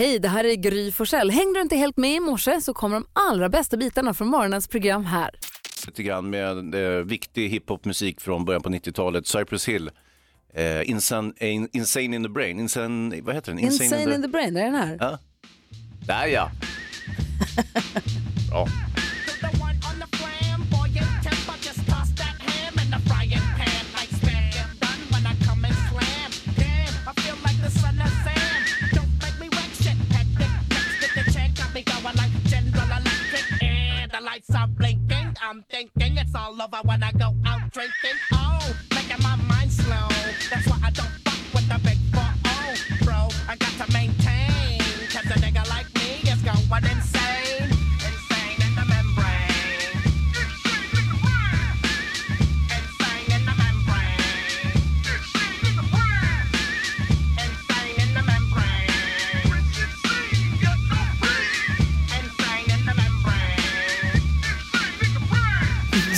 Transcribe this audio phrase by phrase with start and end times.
[0.00, 1.30] Hej, det här är Gry Forssell.
[1.30, 4.68] Hängde du inte helt med i morse så kommer de allra bästa bitarna från morgonens
[4.68, 5.30] program här.
[5.86, 9.26] Lite grann med eh, viktig hiphopmusik från början på 90-talet.
[9.26, 9.90] Cypress Hill.
[10.54, 12.60] Eh, insane, in, insane in the brain.
[12.60, 13.58] Insane, vad heter den?
[13.58, 14.96] Insane, in the brain, är den här?
[15.00, 15.18] Ja.
[16.06, 16.50] Där ja.
[18.50, 18.68] Bra.
[34.54, 35.36] I'm blinking.
[35.42, 38.18] I'm thinking it's all over when I go out drinking.
[38.32, 38.76] Oh,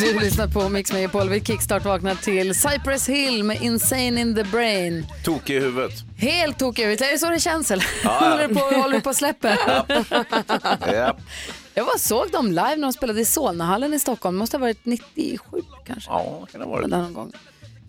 [0.02, 1.28] Du lyssnar på Mix Megapol.
[1.28, 5.06] Vi kickstart vaknar till Cypress Hill med Insane in the brain.
[5.24, 5.92] Tokig i huvudet.
[6.16, 6.82] Helt tokig.
[6.84, 7.86] Är det så det känns eller?
[8.04, 8.30] Ja, ja.
[8.30, 9.56] håller du på, håller du på att släppa?
[10.92, 11.16] Ja.
[11.74, 14.36] Jag var såg dem live när de spelade i Solnahallen i Stockholm.
[14.36, 16.10] måste ha varit 97 kanske.
[16.10, 16.96] ja, kan det vara Där det.
[17.02, 17.32] någon gång.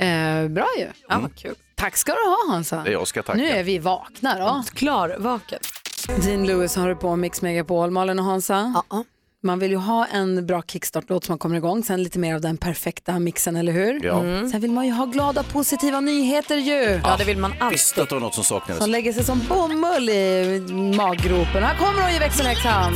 [0.07, 0.87] Eh, bra ju.
[1.09, 1.55] Ja, vad kul.
[1.75, 2.81] Tack ska du ha Hansa.
[2.83, 3.37] Det är jag ska tacka.
[3.37, 4.63] Nu är vi vakna då.
[4.73, 5.59] Klar, vaken.
[6.23, 7.91] Dean Lewis har du på Mix Megapol.
[7.91, 8.81] Malin och Hansa.
[8.89, 9.03] Ja.
[9.45, 11.83] Man vill ju ha en bra kickstart-låt som man kommer igång.
[11.83, 14.05] Sen lite mer av den perfekta mixen, eller hur?
[14.05, 14.21] Ja.
[14.51, 17.01] Sen vill man ju ha glada, positiva nyheter ju.
[17.03, 18.03] Ja, det vill man alltid.
[18.03, 18.83] att det var något som saknades.
[18.83, 20.59] Som lägger sig som bomull i
[20.97, 21.63] maggropen.
[21.63, 22.93] Här kommer hon i växelhäxan.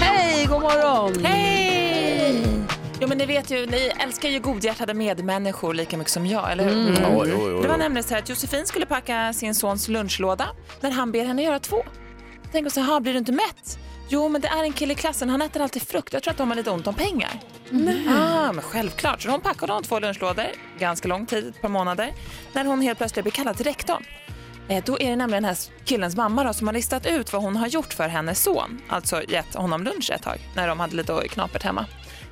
[0.00, 1.24] Hej, god morgon.
[1.24, 1.51] Hej!
[3.02, 6.64] Jo men ni vet ju, ni älskar ju godhjärtade medmänniskor lika mycket som jag, eller
[6.64, 6.72] hur?
[6.72, 7.16] Mm.
[7.16, 10.48] Oj, oj, oj, Det var nämligen så här att Josefin skulle packa sin sons lunchlåda
[10.80, 11.84] när han ber henne göra två.
[12.52, 13.78] Tänk och så här, blir du inte mätt?
[14.08, 16.12] Jo, men det är en kille i klassen, han äter alltid frukt.
[16.12, 17.30] Jag tror att de har lite ont om pengar.
[17.70, 18.08] Nej.
[18.08, 19.22] Ah, men självklart.
[19.22, 20.46] Så de packade de två lunchlådor,
[20.78, 22.12] ganska lång tid, ett par månader,
[22.52, 24.04] när hon helt plötsligt blir kallad till rektorn.
[24.68, 27.42] Eh, Då är det nämligen den här killens mamma då, som har listat ut vad
[27.42, 28.80] hon har gjort för hennes son.
[28.88, 31.86] Alltså gett honom lunch ett tag när de hade lite knapert hemma.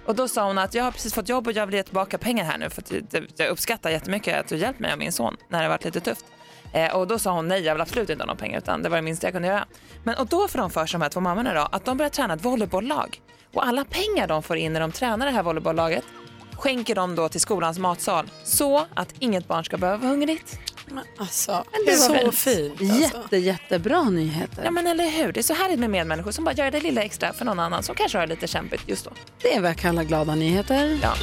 [0.06, 2.18] Och då sa hon att jag har precis fått jobb och jag vill ge tillbaka
[2.18, 2.92] pengar här nu för att
[3.36, 6.24] jag uppskattar jättemycket att du hjälpt mig och min son när det varit lite tufft.
[6.72, 8.88] Eh, och då sa hon nej, jag vill absolut inte ha några pengar utan det
[8.88, 9.64] var det minsta jag kunde göra.
[10.04, 12.10] Men och då får de för sig de här två mammorna då att de börjar
[12.10, 13.20] träna ett volleybolllag.
[13.54, 16.04] Och alla pengar de får in när de tränar det här volleybollaget
[16.60, 20.58] skänker de då till skolans matsal så att inget barn ska behöva vara hungrigt.
[21.18, 22.78] Alltså, det var så fint.
[22.78, 22.90] fint.
[22.92, 23.18] Alltså.
[23.18, 24.62] Jätte, jättebra nyheter.
[24.64, 27.02] Ja men eller hur, det är så härligt med medmänniskor som bara gör det lilla
[27.02, 29.10] extra för någon annan som kanske har det lite kämpigt just då.
[29.42, 30.98] Det är vad jag kallar glada nyheter.
[31.02, 31.14] Ja.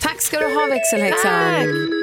[0.00, 1.99] Tack ska du ha växelhäxan.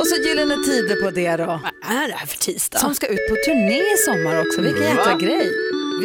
[0.00, 1.46] Och så Gyllene Tider på det då.
[1.46, 2.78] Vad är det här för tisdag?
[2.78, 4.60] Som ska ut på turné i sommar också.
[4.60, 5.50] Vilken jäkla grej.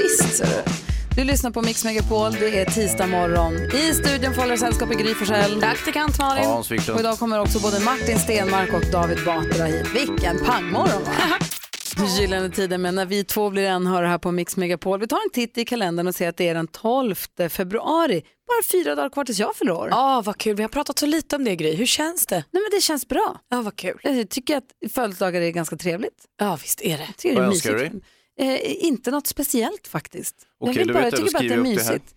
[0.02, 0.72] Visst ser du.
[1.16, 2.32] Du lyssnar på Mix Megapol.
[2.32, 3.54] Det är tisdag morgon.
[3.54, 5.62] I studion får sällskap i Gry Forssell.
[5.62, 6.46] Praktikant Malin.
[6.46, 6.96] Hans Wiklund.
[6.96, 9.88] Och idag kommer också både Martin Stenmark och David Batra hit.
[9.96, 11.12] Vilken pangmorgon va?
[11.98, 15.00] Gyllene tider, men när vi två blir en hör här på Mix Megapol.
[15.00, 17.16] Vi tar en titt i kalendern och ser att det är den 12
[17.50, 18.24] februari.
[18.48, 19.88] Bara fyra dagar kvar tills jag fyller år.
[19.92, 20.56] Ja, vad kul.
[20.56, 21.76] Vi har pratat så lite om det, Gry.
[21.76, 22.36] Hur känns det?
[22.36, 23.40] Nej, men det känns bra.
[23.50, 24.00] Ja, vad kul.
[24.04, 26.26] Jag tycker att födelsedagar är ganska trevligt.
[26.40, 27.04] Ja, visst är det.
[27.04, 28.06] Jag tycker Vad det är önskar du mysigt.
[28.40, 30.36] Eh, inte något speciellt faktiskt.
[30.60, 32.16] jag Okej, vill du bara, jag tycker bara att det är jag mysigt.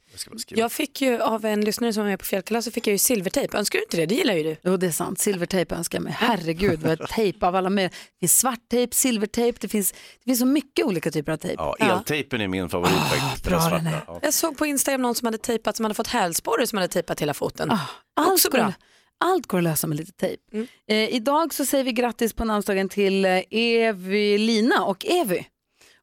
[0.49, 0.59] Jag.
[0.59, 2.99] Jag fick ju av en lyssnare som var med på fjällkalas så fick jag ju
[2.99, 3.59] silvertejp.
[3.59, 4.07] Önskar du inte det?
[4.07, 4.57] Det gillar ju du.
[4.63, 5.19] Jo, det är sant.
[5.19, 6.13] Silvertejp önskar jag mig.
[6.19, 7.91] Herregud, vad tejp av alla med.
[7.91, 11.57] Det finns svarttejp, silvertejp, det finns, det finns så mycket olika typer av tejp.
[11.63, 13.45] Ja, eltejpen är min favorit faktiskt.
[13.45, 14.05] bra Den är.
[14.07, 14.19] Ja.
[14.23, 17.21] Jag såg på Instagram någon som hade tejpat som hade fått hälsporre som hade tejpat
[17.21, 17.71] hela foten.
[18.17, 18.73] Allt, Också går, bra.
[19.25, 20.43] allt går att lösa med lite tejp.
[20.89, 25.45] Eh, idag så säger vi grattis på namnsdagen till eh, Evelina och Evy.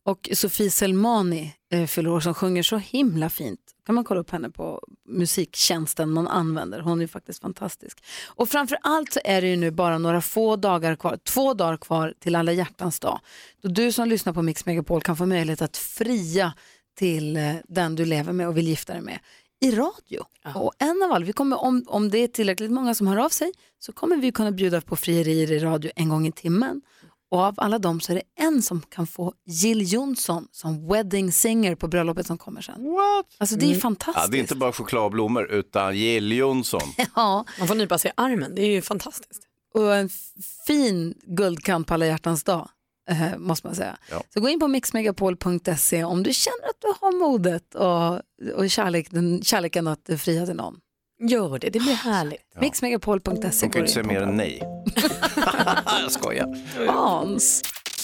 [0.03, 3.59] Och Sofie Selmani eh, fyller år som sjunger så himla fint.
[3.85, 6.79] kan man kolla upp henne på musiktjänsten man använder.
[6.79, 8.03] Hon är faktiskt fantastisk.
[8.27, 11.77] Och framför allt så är det ju nu bara några få dagar kvar, två dagar
[11.77, 13.19] kvar till alla hjärtans dag.
[13.61, 16.53] Då du som lyssnar på Mix Megapol kan få möjlighet att fria
[16.97, 19.19] till eh, den du lever med och vill gifta dig med
[19.61, 20.23] i radio.
[20.55, 23.29] Och en av alla, vi kommer, om, om det är tillräckligt många som hör av
[23.29, 26.81] sig så kommer vi kunna bjuda på frierier i radio en gång i timmen.
[27.31, 31.31] Och av alla dem så är det en som kan få Jill Johnson som wedding
[31.31, 32.83] singer på bröllopet som kommer sen.
[32.83, 33.25] What?
[33.37, 34.25] Alltså det är fantastiskt.
[34.25, 36.81] Ja, det är inte bara chokladblommor utan Jill Johnson.
[37.15, 38.55] Ja, Man får nypa sig i armen.
[38.55, 39.43] Det är ju fantastiskt.
[39.73, 40.09] och en
[40.67, 42.69] fin guldkant på alla hjärtans dag.
[43.09, 43.97] eh, måste man säga.
[44.11, 44.23] Ja.
[44.33, 48.21] Så gå in på mixmegapol.se om du känner att du har modet och,
[48.55, 50.79] och kärlek, den, kärleken att fria till någon.
[51.23, 52.41] Gör det, det blir härligt.
[52.59, 54.61] Mixmegapol.se De kan inte säga mer än nej.
[56.01, 56.57] jag skojar.
[56.87, 57.61] Hans.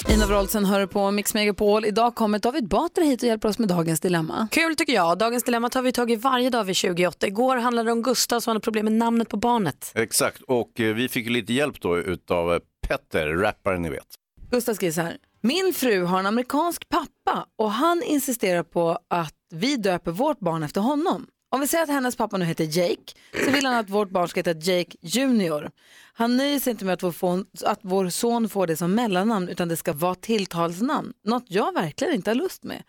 [0.10, 1.86] Ina Wroldsen hör på Mix Megapol.
[1.86, 4.48] Idag kommer David Batra hit och hjälper oss med dagens dilemma.
[4.52, 5.18] Kul tycker jag.
[5.18, 7.28] Dagens dilemma tar vi tag i varje dag vid 28.
[7.28, 9.92] Igår handlade det om Gustav som hade problem med namnet på barnet.
[9.96, 14.08] Exakt, och eh, vi fick ju lite hjälp då utav eh, Petter, rapparen ni vet.
[14.52, 15.18] Gustav skriver så här.
[15.42, 20.64] Min fru har en amerikansk pappa och han insisterar på att vi döper vårt barn
[20.64, 21.28] efter honom.
[21.50, 23.14] Om vi säger att hennes pappa nu heter Jake
[23.46, 25.72] så vill han att vårt barn ska heta Jake Junior.
[26.14, 29.50] Han nöjer sig inte med att vår, fon, att vår son får det som mellannamn
[29.50, 31.14] utan det ska vara tilltalsnamn.
[31.24, 32.84] Något jag verkligen inte har lust med.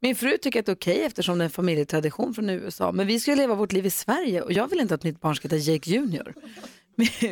[0.00, 3.06] Min fru tycker att det är okej eftersom det är en familjetradition från USA men
[3.06, 5.36] vi ska ju leva vårt liv i Sverige och jag vill inte att mitt barn
[5.36, 6.34] ska heta Jake Junior.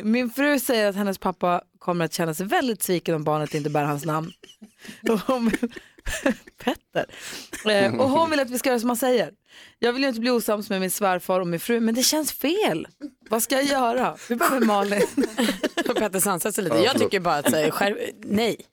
[0.03, 3.69] Min, fru säger att hennes pappa kommer att känna sig väldigt sviken om barnet inte
[3.69, 4.31] bär hans namn.
[5.09, 5.51] Och hon,
[6.63, 7.05] Petter.
[7.65, 9.31] Eh, och hon vill att vi ska göra som han säger.
[9.79, 12.31] Jag vill ju inte bli osams med min svärfar och min fru men det känns
[12.31, 12.87] fel.
[13.29, 14.15] Vad ska jag göra?
[14.29, 15.01] Vi behöver Malin.
[15.95, 16.77] Petter sansar sig lite.
[16.77, 18.65] Jag tycker bara att säga själv, nej.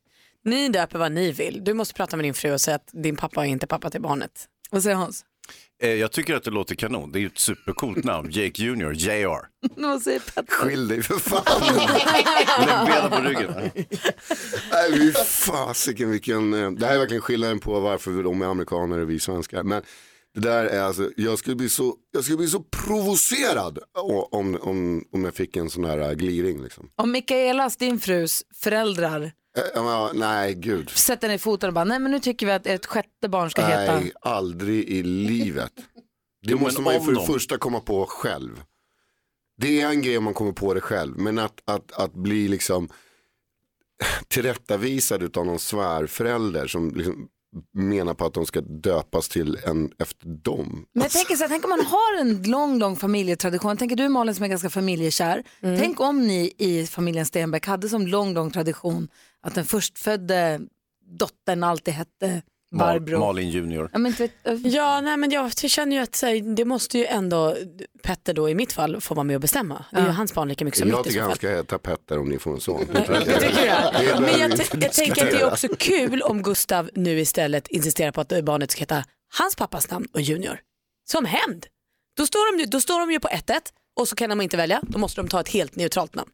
[0.45, 1.65] Ni döper vad ni vill.
[1.65, 4.01] Du måste prata med din fru och säga att din pappa är inte pappa till
[4.01, 4.49] barnet.
[4.71, 5.25] Vad säger Hans?
[5.83, 8.95] Eh, Jag tycker att det låter kanon, det är ju ett supercoolt namn, Jake Junior,
[8.95, 9.39] JR.
[9.77, 10.45] Vad säger Petter?
[10.53, 11.77] Skill dig för fan.
[12.67, 13.71] Lägg benen på ryggen.
[14.73, 18.99] Nej, fy fasiken vilken, eh, det här är verkligen skillnaden på varför de är amerikaner
[18.99, 19.63] och vi svenskar.
[19.63, 19.83] Men
[20.35, 23.79] det där är alltså, jag skulle bli så, jag skulle bli så provocerad
[24.31, 26.63] om, om, om jag fick en sån här eh, gliring.
[26.63, 26.91] Liksom.
[26.97, 29.33] Om Mikaelas, din frus föräldrar,
[29.75, 30.91] ja, nej, gud.
[30.91, 33.67] sätter ner foten och bara, nej men nu tycker vi att ett sjätte barn ska
[33.67, 33.97] heta.
[34.01, 35.73] Nej, aldrig i livet.
[36.47, 38.63] Det måste man ju för det de- första komma på själv.
[39.57, 42.49] Det är en grej om man kommer på det själv, men att, att, att bli
[42.49, 42.89] liksom
[44.29, 47.29] tillrättavisad av någon svärförälder som liksom
[47.75, 50.87] menar på att de ska döpas till en efter dem.
[50.93, 53.77] Men jag tänker så här, tänk om man har en lång, lång familjetradition.
[53.77, 55.45] Tänker du Malin som är ganska familjekär.
[55.61, 59.09] Tänk om ni i familjen Stenbeck hade som lång, lång tradition
[59.47, 60.61] att den förstfödde
[61.19, 62.43] dottern alltid hette
[62.79, 63.19] Barbro.
[63.19, 63.91] Mal- Malin Junior.
[63.93, 64.15] Ja, men
[64.65, 67.57] Ja, nej, men jag känner ju att så här, det måste ju ändå
[68.03, 69.85] Petter då i mitt fall få vara med och bestämma.
[69.93, 71.79] Det är ju hans barn lika mycket som Jag mitt i tycker han ska heta
[71.79, 72.87] Petter om ni får en son.
[72.87, 74.51] Tycker Men jag,
[74.83, 78.71] jag tänker att det är också kul om Gustav nu istället insisterar på att barnet
[78.71, 79.05] ska heta
[79.39, 80.61] hans pappas namn och Junior.
[81.11, 81.67] Som hämnd.
[82.17, 83.61] Då står de, ju- då står de ju på 1-1
[84.01, 84.81] och så kan de inte välja.
[84.83, 86.31] Då måste de ta ett helt neutralt namn.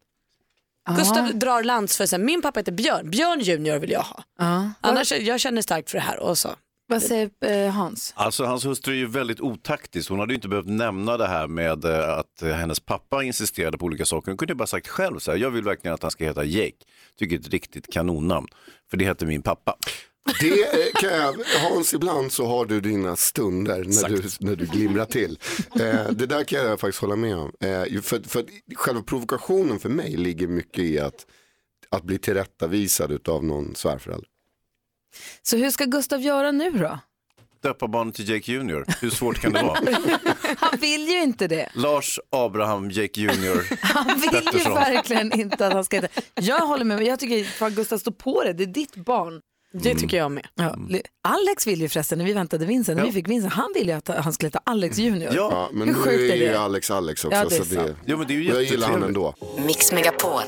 [0.97, 4.25] Gustav drar lans för sig, min pappa heter Björn, Björn Junior vill jag ha.
[4.38, 4.71] ja.
[4.81, 6.49] Annars, jag känner starkt för det här och så.
[6.88, 8.12] Vad säger eh, Hans?
[8.17, 10.11] Alltså hans hustru är ju väldigt otaktisk.
[10.11, 13.79] Hon hade ju inte behövt nämna det här med eh, att eh, hennes pappa insisterade
[13.79, 14.31] på olika saker.
[14.31, 16.44] Hon kunde ju bara sagt själv så här, jag vill verkligen att han ska heta
[16.44, 16.77] Jake.
[17.19, 18.47] Tycker ett riktigt kanonnamn.
[18.91, 19.77] För det heter min pappa.
[20.40, 21.37] Det eh, kan jag,
[21.70, 25.38] Hans, ibland så har du dina stunder när du, när du glimrar till.
[25.81, 27.52] Eh, det där kan jag faktiskt hålla med om.
[27.61, 28.44] Eh, för, för
[28.75, 31.26] själva provokationen för mig ligger mycket i att,
[31.90, 34.28] att bli tillrättavisad av någon svärförälder.
[35.43, 36.99] Så hur ska Gustav göra nu då?
[37.62, 38.84] Döpa barnet till Jake Junior.
[39.00, 39.78] Hur svårt kan det vara?
[40.56, 41.69] Han vill ju inte det.
[41.75, 43.67] Lars Abraham Jake Junior.
[43.82, 44.75] Han vill ju Pettersson.
[44.75, 46.20] verkligen inte att han ska heta.
[46.34, 48.52] Jag håller med, men jag tycker fan Gustav stå på det.
[48.52, 49.40] Det är ditt barn.
[49.72, 50.46] Det tycker jag med.
[50.54, 50.76] Ja.
[51.22, 53.98] Alex vill ju förresten, när vi väntade Vincent, när vi fick Vincent, han ville ju
[53.98, 55.34] att han skulle heta Alex Junior.
[55.34, 56.54] Ja, Ja, men Hur nu är är ju?
[56.54, 57.37] Alex Alex också.
[57.37, 57.96] Ja, det är så det.
[58.04, 59.35] Ja, men det är ju jag gillar han ändå.
[59.66, 60.42] Mix Megapol.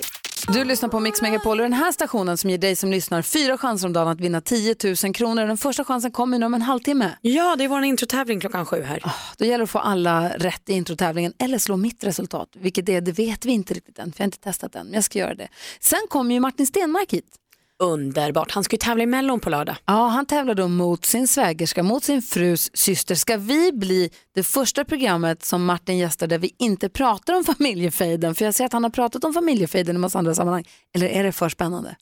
[0.49, 3.59] Du lyssnar på Mix Megapol och den här stationen som ger dig som lyssnar fyra
[3.59, 5.47] chanser om dagen att vinna 10 000 kronor.
[5.47, 7.11] Den första chansen kommer nu om en halvtimme.
[7.21, 9.03] Ja, det är vår introtävling klockan sju här.
[9.39, 12.49] Då gäller det att få alla rätt i introtävlingen eller slå mitt resultat.
[12.55, 14.87] Vilket det är, det vet vi inte riktigt än, för jag har inte testat än,
[14.87, 15.49] men jag ska göra det.
[15.81, 17.37] Sen kommer ju Martin Stenmark hit.
[17.83, 18.51] Underbart.
[18.51, 19.77] Han ska ju tävla i Mellon på lördag.
[19.85, 23.15] Ja, han tävlar då mot sin svägerska, mot sin frus syster.
[23.15, 28.35] Ska vi bli det första programmet som Martin gästar där vi inte pratar om familjefejden?
[28.35, 30.65] För jag ser att han har pratat om familjefejden i massa andra sammanhang.
[30.95, 31.97] Eller är det för spännande?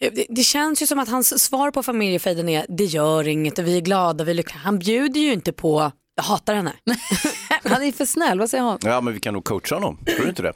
[0.00, 3.66] Det, det känns ju som att hans svar på familjefejden är det gör inget och
[3.66, 4.58] vi är glada, vi är lyckliga.
[4.58, 6.72] Han bjuder ju inte på jag hatar henne.
[7.64, 8.78] Han är för snäll, vad säger han?
[8.82, 9.96] Ja, men vi kan nog coacha honom.
[9.96, 10.52] Tror du inte det?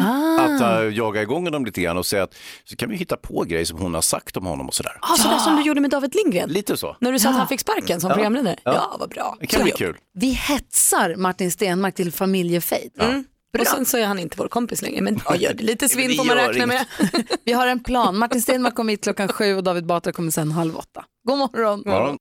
[0.00, 0.40] Ah.
[0.40, 2.34] Att uh, jaga igång honom lite grann och säga att
[2.64, 4.98] så kan vi hitta på grejer som hon har sagt om honom och sådär.
[5.00, 6.48] Ah, sådär som du gjorde med David Lindgren.
[6.48, 6.96] Lite så.
[7.00, 8.56] När du sa att han fick sparken som programledare.
[8.64, 8.96] Ja.
[9.00, 9.36] vad bra.
[9.40, 9.96] Det kan Så bli kul.
[10.14, 12.92] Vi hetsar Martin Stenmark till familjefejd.
[13.00, 13.24] Mm.
[13.60, 15.00] Och sen så är han inte vår kompis längre.
[15.00, 16.84] Men ja, gör det lite svinn får man räkna med.
[17.44, 18.18] Vi har en plan.
[18.18, 21.04] Martin Stenmark kommer hit klockan sju och David Batra kommer sen halv åtta.
[21.24, 21.82] God morgon.
[21.86, 22.16] Ja.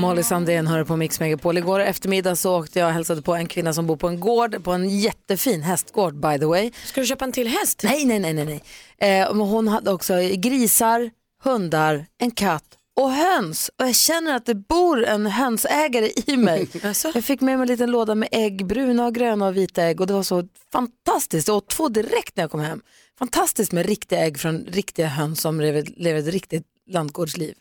[0.00, 1.58] Molly Sandén hör på Mix Megapol.
[1.58, 4.64] Igår eftermiddag så åkte jag och hälsade på en kvinna som bor på en gård,
[4.64, 6.70] på en jättefin hästgård by the way.
[6.84, 7.80] Ska du köpa en till häst?
[7.84, 8.62] Nej, nej, nej, nej.
[8.98, 9.20] nej.
[9.20, 11.10] Eh, hon hade också grisar,
[11.42, 13.70] hundar, en katt och höns.
[13.78, 16.68] Och jag känner att det bor en hönsägare i mig.
[17.14, 20.00] Jag fick med mig en liten låda med ägg, bruna, och gröna och vita ägg
[20.00, 21.48] och det var så fantastiskt.
[21.48, 22.80] Jag åt två direkt när jag kom hem.
[23.18, 27.54] Fantastiskt med riktiga ägg från riktiga höns som lever, lever ett riktigt landgårdsliv.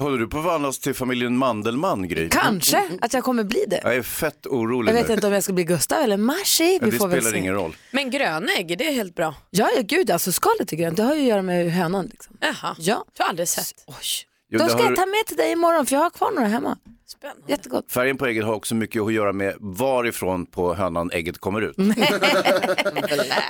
[0.00, 2.28] Håller du på att förvandlas till familjen Mandelmann, Gry?
[2.28, 3.80] Kanske att jag kommer bli det.
[3.84, 5.14] Jag är fett orolig Jag vet nu.
[5.14, 6.78] inte om jag ska bli Gustav eller Marci.
[6.80, 7.38] Ja, det får väl spelar se.
[7.38, 7.76] ingen roll.
[7.90, 9.34] Men grönägg, det är helt bra.
[9.50, 10.96] Ja, ja, gud, alltså skalet är grönt.
[10.96, 12.06] Det har ju att göra med hönan.
[12.06, 12.36] Liksom.
[12.40, 13.04] Jaha, Ja.
[13.16, 13.72] du har aldrig sett.
[13.86, 13.94] Oj.
[14.50, 16.30] Jo, Då det ska har- jag ta med till dig imorgon för jag har kvar
[16.34, 16.78] några hemma.
[17.10, 17.42] Spännande.
[17.46, 17.92] Jättegott.
[17.92, 21.74] Färgen på ägget har också mycket att göra med varifrån på hönan ägget kommer ut.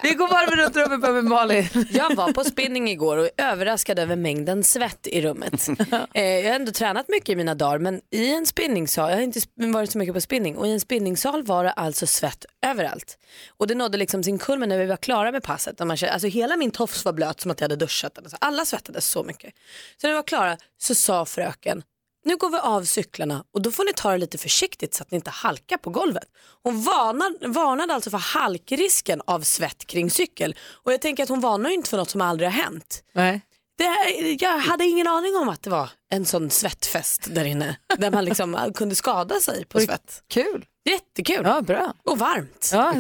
[0.03, 1.69] Vi går varvet runt rummet med Malin.
[1.91, 5.69] Jag var på spinning igår och är överraskad över mängden svett i rummet.
[6.15, 9.23] eh, jag har ändå tränat mycket i mina dagar men i en spinningsal, jag har
[9.23, 13.19] inte varit så mycket på spinning och i en spinningsal var det alltså svett överallt.
[13.49, 15.79] Och det nådde liksom sin kulmen när vi var klara med passet.
[15.79, 18.19] När man kände, alltså hela min tofs var blöt som att jag hade duschat.
[18.19, 19.55] Alltså, alla svettades så mycket.
[20.01, 21.83] Så när vi var klara så sa fröken
[22.25, 25.11] nu går vi av cyklarna och då får ni ta det lite försiktigt så att
[25.11, 26.29] ni inte halkar på golvet.
[26.63, 30.57] Hon varnade, varnade alltså för halkrisken av svett kring cykel.
[30.85, 33.05] Och jag tänker att hon varnar ju inte för något som aldrig har hänt.
[33.13, 33.41] Nej.
[33.81, 37.77] Det, här- jag hade ingen aning om att det var en sån svettfest där inne.
[37.99, 40.23] Där man liksom kunde skada sig på svett.
[40.29, 40.65] Kul.
[40.91, 41.41] Jättekul.
[41.45, 41.95] Ja, bra.
[42.05, 42.71] Och varmt.
[42.73, 42.95] Ja.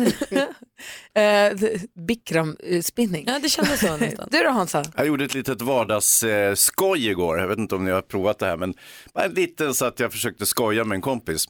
[1.22, 1.58] eh,
[2.06, 3.24] Bikram-spinning.
[3.26, 4.28] Ja, det kändes så nästan.
[4.30, 4.84] Du då Hansa?
[4.96, 7.38] Jag gjorde ett litet vardagsskoj igår.
[7.38, 8.74] Jag vet inte om ni har provat det här, men
[9.14, 11.46] bara en liten så att jag försökte skoja med en kompis.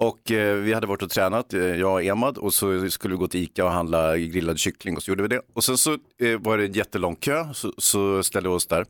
[0.00, 3.18] Och eh, vi hade varit och tränat, eh, jag och Emad, och så skulle vi
[3.18, 5.40] gå till Ica och handla grillad kyckling och så gjorde vi det.
[5.52, 8.86] Och sen så eh, var det en jättelång kö, så, så ställde vi oss där.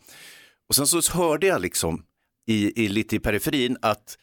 [0.69, 2.03] Och sen så hörde jag liksom
[2.47, 4.17] i, i, lite i periferin att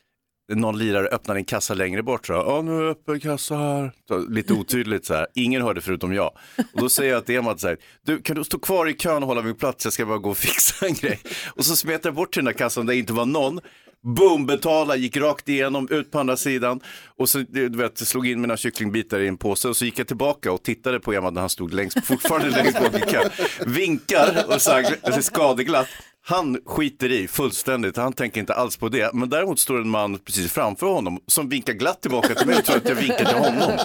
[0.53, 2.27] någon lirare öppnade en kassa längre bort.
[2.27, 3.91] Så, ja, nu är det öppen kassa här.
[4.08, 5.27] Så, lite otydligt så här.
[5.36, 6.32] Ingen hörde förutom jag.
[6.74, 9.24] Och då säger jag till Emad så här, du kan du stå kvar i kön
[9.24, 9.86] och hålla min plats?
[9.86, 11.20] Jag ska bara gå och fixa en grej.
[11.56, 13.60] Och så smet jag bort till den där kassan där det inte var någon.
[14.03, 16.79] Boom, betala, gick rakt igenom, ut på andra sidan.
[17.17, 20.07] Och så du vet, slog in mina kycklingbitar i en påse och så gick jag
[20.07, 23.29] tillbaka och tittade på Emma när han stod längst, fortfarande längst bak i kön.
[23.65, 25.87] Vinkar och så här, alltså, skadeglatt.
[26.29, 29.13] Han skiter i fullständigt, han tänker inte alls på det.
[29.13, 32.65] Men däremot står en man precis framför honom som vinkar glatt tillbaka till mig och
[32.65, 33.79] tror att jag vinkar till honom.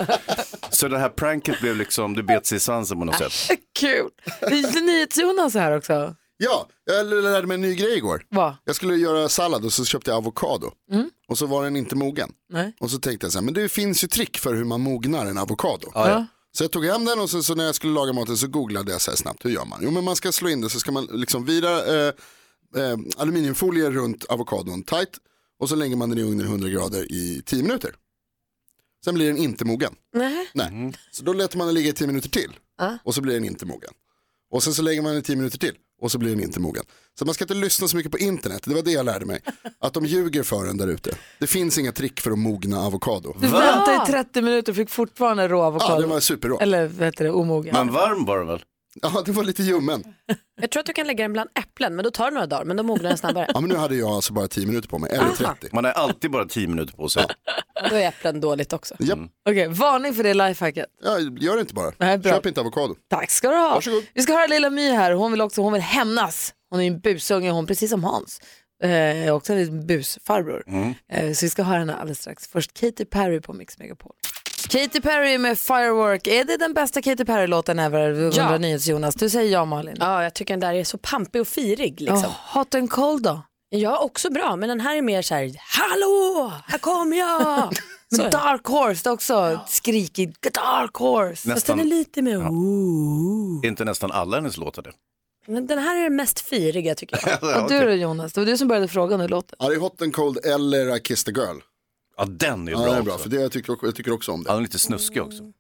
[0.71, 3.33] Så det här pranket blev liksom, det bet sig i svansen på något sätt.
[3.51, 4.09] Äh, kul.
[4.83, 6.15] NyhetsJonas här också.
[6.45, 8.27] Ja, jag lärde mig en ny grej igår.
[8.29, 8.57] Vad?
[8.65, 10.71] Jag skulle göra sallad och så köpte jag avokado.
[11.29, 12.33] Och så var den inte mogen.
[12.49, 12.77] Nej.
[12.81, 15.27] Och så tänkte jag så här, men det finns ju trick för hur man mognar
[15.27, 15.91] en avokado.
[15.95, 16.27] Ja.
[16.53, 18.93] Så jag tog hem den och så, så när jag skulle laga maten så googlade
[18.93, 19.81] jag så här snabbt, hur gör man?
[19.83, 22.13] Jo men man ska slå in det så ska man liksom vira eh,
[22.77, 25.19] eh, aluminiumfolie runt avokadon tight
[25.59, 27.95] och så lägger man den i ugnen 100 grader i 10 minuter.
[29.05, 29.95] Sen blir den inte mogen.
[30.15, 30.51] Nej.
[30.55, 30.93] Nej.
[31.11, 32.53] Så då låter man den ligga i 10 minuter till
[33.05, 33.93] och så blir den inte mogen.
[34.51, 36.61] Och sen så lägger man den i 10 minuter till och så blir den inte
[36.61, 36.85] mogen.
[37.19, 39.41] Så man ska inte lyssna så mycket på internet, det var det jag lärde mig.
[39.81, 41.11] Att de ljuger för en där ute.
[41.41, 43.35] Det finns inga trick för att mogna avokado.
[43.41, 46.01] Du väntade i 30 minuter och fick fortfarande rå Ja, avokado.
[46.01, 46.59] den var superrå.
[46.61, 47.75] Eller vad heter det, omogen.
[47.75, 48.63] Men varm var den väl?
[49.03, 50.05] Ja, det var lite ljummen.
[50.61, 52.65] Jag tror att du kan lägga den bland äpplen men då tar det några dagar
[52.65, 53.47] men då mognar den snabbare.
[53.55, 55.69] Ja, men nu hade jag alltså bara 10 minuter på mig, eller 30.
[55.73, 57.25] Man har alltid bara tio minuter på sig.
[57.91, 58.95] Då är äpplen dåligt också.
[58.99, 59.19] Japp.
[59.49, 60.87] Okej, varning för det lifehacket.
[61.05, 61.93] Ja, gör det inte bara.
[61.99, 62.33] Nej, bra.
[62.33, 62.95] Köp inte avokado.
[63.11, 63.75] Tack ska du ha.
[63.75, 64.03] Varsågod.
[64.15, 65.13] Vi ska höra lilla My här.
[65.13, 66.55] Hon vill också hon vill hämnas.
[66.71, 68.41] Hon är ju en busunge, hon precis som Hans.
[68.83, 70.65] Eh, också en liten busfarbror.
[71.13, 72.47] Eh, så vi ska höra henne alldeles strax.
[72.49, 74.13] Först Katy Perry på Mix Megapol.
[74.69, 76.27] Katy Perry med Firework.
[76.27, 78.11] Är det den bästa Katy Perry-låten ever?
[78.11, 79.15] Undrar NyhetsJonas.
[79.15, 79.97] Du säger ja Malin.
[80.01, 82.01] Ja, jag tycker den där är så pampig och firig.
[82.01, 82.19] Liksom.
[82.19, 83.43] Oh, hot and cold då?
[83.75, 87.73] Ja, också bra, men den här är mer så här, hallå, här kommer jag.
[88.17, 90.35] Men Dark Horse, det är också skrikig.
[90.43, 91.51] Dark Horse.
[91.51, 93.61] fast den är Nästan, lite mer, ooh.
[93.65, 94.93] är inte nästan alla hennes låtar det?
[95.47, 97.63] Men den här är den mest firiga tycker jag.
[97.65, 99.57] Och du då Jonas, det var du som började fråga nu låten.
[99.59, 101.61] Ja, det är Hot and Cold eller I Kissed a Girl.
[102.23, 103.23] Ja, den är Ja, bra, det är bra, också.
[103.23, 104.57] för det, jag, tycker, jag tycker också om Ja, det.
[104.57, 105.43] den är lite snuskig också.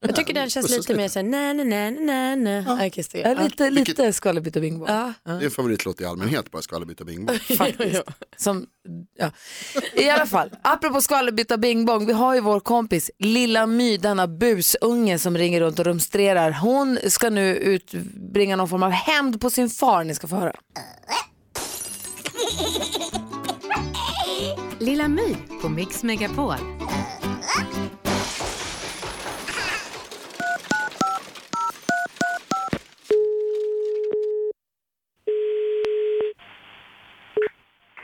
[0.00, 2.86] Jag tycker den känns lite mer så här, na na na na na na.
[2.86, 3.28] I kissed you.
[3.34, 4.88] Ja, lite, lite Skvallerbytta Bing Bong.
[4.88, 5.12] Ja.
[5.24, 7.38] Det är en favoritlåt i allmänhet, bara skvallerbytta bing bong.
[7.58, 8.02] faktiskt.
[8.36, 8.66] Som,
[9.18, 9.30] ja.
[9.94, 14.26] I alla fall, apropå skvallerbytta bing bong, vi har ju vår kompis Lilla My, denna
[14.26, 16.50] busunge som ringer runt och rumstrerar.
[16.50, 20.52] Hon ska nu utbringa någon form av hämnd på sin far, ni ska få höra.
[24.86, 26.54] Lilla My på Mix Megapol.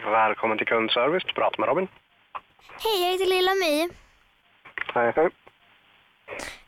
[0.05, 1.25] Välkommen till kundservice.
[1.27, 1.89] Du pratar med Robin.
[2.83, 3.89] Hej, jag heter Lilla My.
[4.95, 5.31] Hej, hej.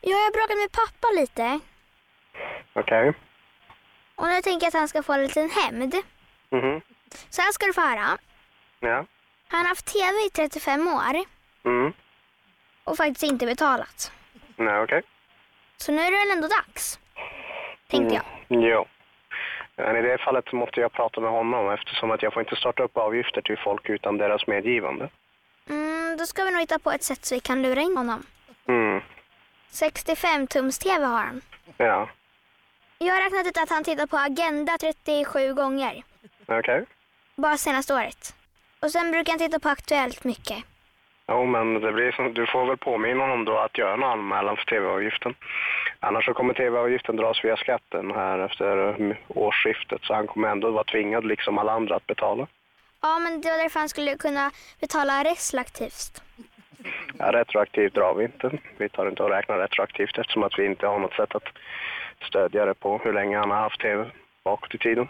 [0.01, 1.59] Ja, jag har bråkat med pappa lite.
[2.73, 3.13] Okej.
[4.15, 5.95] Och nu tänker jag att han ska få en liten hämnd.
[6.49, 6.81] Mhm.
[7.29, 8.17] Så här ska du få höra.
[8.79, 9.05] Ja.
[9.47, 11.01] Han har haft tv i 35 år
[11.65, 11.93] Mm.
[12.83, 14.11] och faktiskt inte betalat.
[14.55, 15.01] Nej, okej.
[15.77, 16.99] Så nu är det väl ändå dags.
[17.87, 18.23] Tänkte jag.
[18.47, 18.85] Jo.
[19.77, 22.55] Men i det fallet så måste jag prata med honom eftersom att jag får inte
[22.55, 25.09] starta upp avgifter till folk utan deras medgivande.
[25.69, 28.25] Mm, då ska vi nog hitta på ett sätt så vi kan lura in honom.
[28.67, 29.01] Mm.
[29.69, 31.41] 65 tums tv har han.
[31.77, 32.09] Ja.
[32.97, 36.03] Jag har räknat ut att han tittar på Agenda 37 gånger.
[36.47, 36.85] Okej.
[37.35, 38.35] Bara senaste året.
[38.85, 40.57] Och sen brukar han titta på Aktuellt mycket.
[41.27, 44.57] Jo, men det blir som, du får väl påminna honom då att göra en anmälan
[44.57, 45.35] för tv-avgiften.
[45.99, 48.95] Annars så kommer tv-avgiften dras via skatten här efter
[49.27, 52.47] årsskiftet så han kommer ändå vara tvingad liksom alla andra att betala.
[53.01, 56.21] Ja, men det var därför han skulle kunna betala retroaktivt.
[57.19, 58.51] Ja, retroaktivt drar vi inte.
[58.77, 61.47] Vi tar inte och räknar retroaktivt eftersom att vi inte har något sätt att
[62.27, 64.11] stödja det på hur länge han har haft tv
[64.43, 65.07] bakåt i tiden.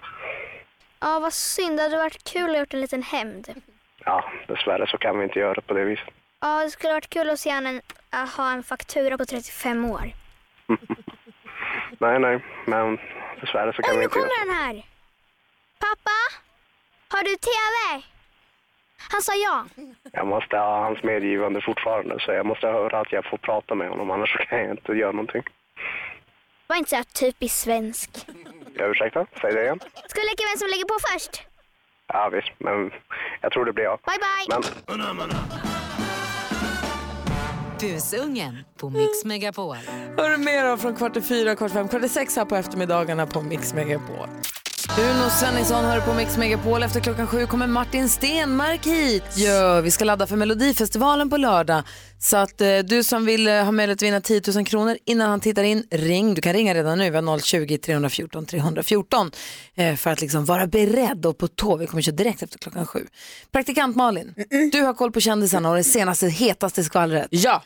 [1.05, 1.77] Ja, vad synd.
[1.77, 3.47] Det hade varit kul att gjort en liten hämnd.
[4.05, 6.09] Ja, dessvärre så kan vi inte göra på det viset.
[6.41, 10.05] Ja, det skulle varit kul att se en, att ha en faktura på 35 år.
[11.99, 12.97] Nej, nej, men
[13.41, 14.85] dessvärre så kan Oj, vi nu inte göra kommer den här.
[15.79, 16.17] Pappa,
[17.09, 18.03] har du TV?
[19.11, 19.65] Han sa ja.
[20.11, 23.89] Jag måste ha hans medgivande fortfarande så jag måste höra att jag får prata med
[23.89, 25.43] honom annars kan jag inte göra någonting.
[26.67, 28.09] Var inte så typiskt svensk.
[28.79, 29.79] Ursäkta, säg det igen.
[30.07, 31.41] Ska vi leka vem som lägger på först?
[32.07, 32.91] Ja visst, men
[33.41, 33.99] jag tror det blir jag.
[33.99, 34.73] Bye, bye.
[34.87, 35.29] Men
[37.79, 39.75] Busungen på Mix Megapol.
[40.17, 42.45] Hör du mer av från kvart i fyra, kvart i fem, kvart i sex här
[42.45, 44.29] på eftermiddagarna på Mix Megapol.
[44.89, 46.83] Uno Svensson hör på Mix Megapol.
[46.83, 49.23] Efter klockan sju kommer Martin Stenmark hit.
[49.35, 51.83] Ja, vi ska ladda för Melodifestivalen på lördag.
[52.19, 55.29] Så att eh, du som vill eh, ha möjlighet att vinna 10 000 kronor innan
[55.29, 56.33] han tittar in, ring.
[56.33, 59.31] Du kan ringa redan nu, vi har 020-314 314
[59.75, 61.77] eh, för att liksom vara beredd och på tå.
[61.77, 63.07] Vi kommer köra direkt efter klockan sju.
[63.51, 64.33] Praktikant Malin,
[64.71, 67.27] du har koll på kändisarna och det senaste hetaste skvallret.
[67.29, 67.63] Ja.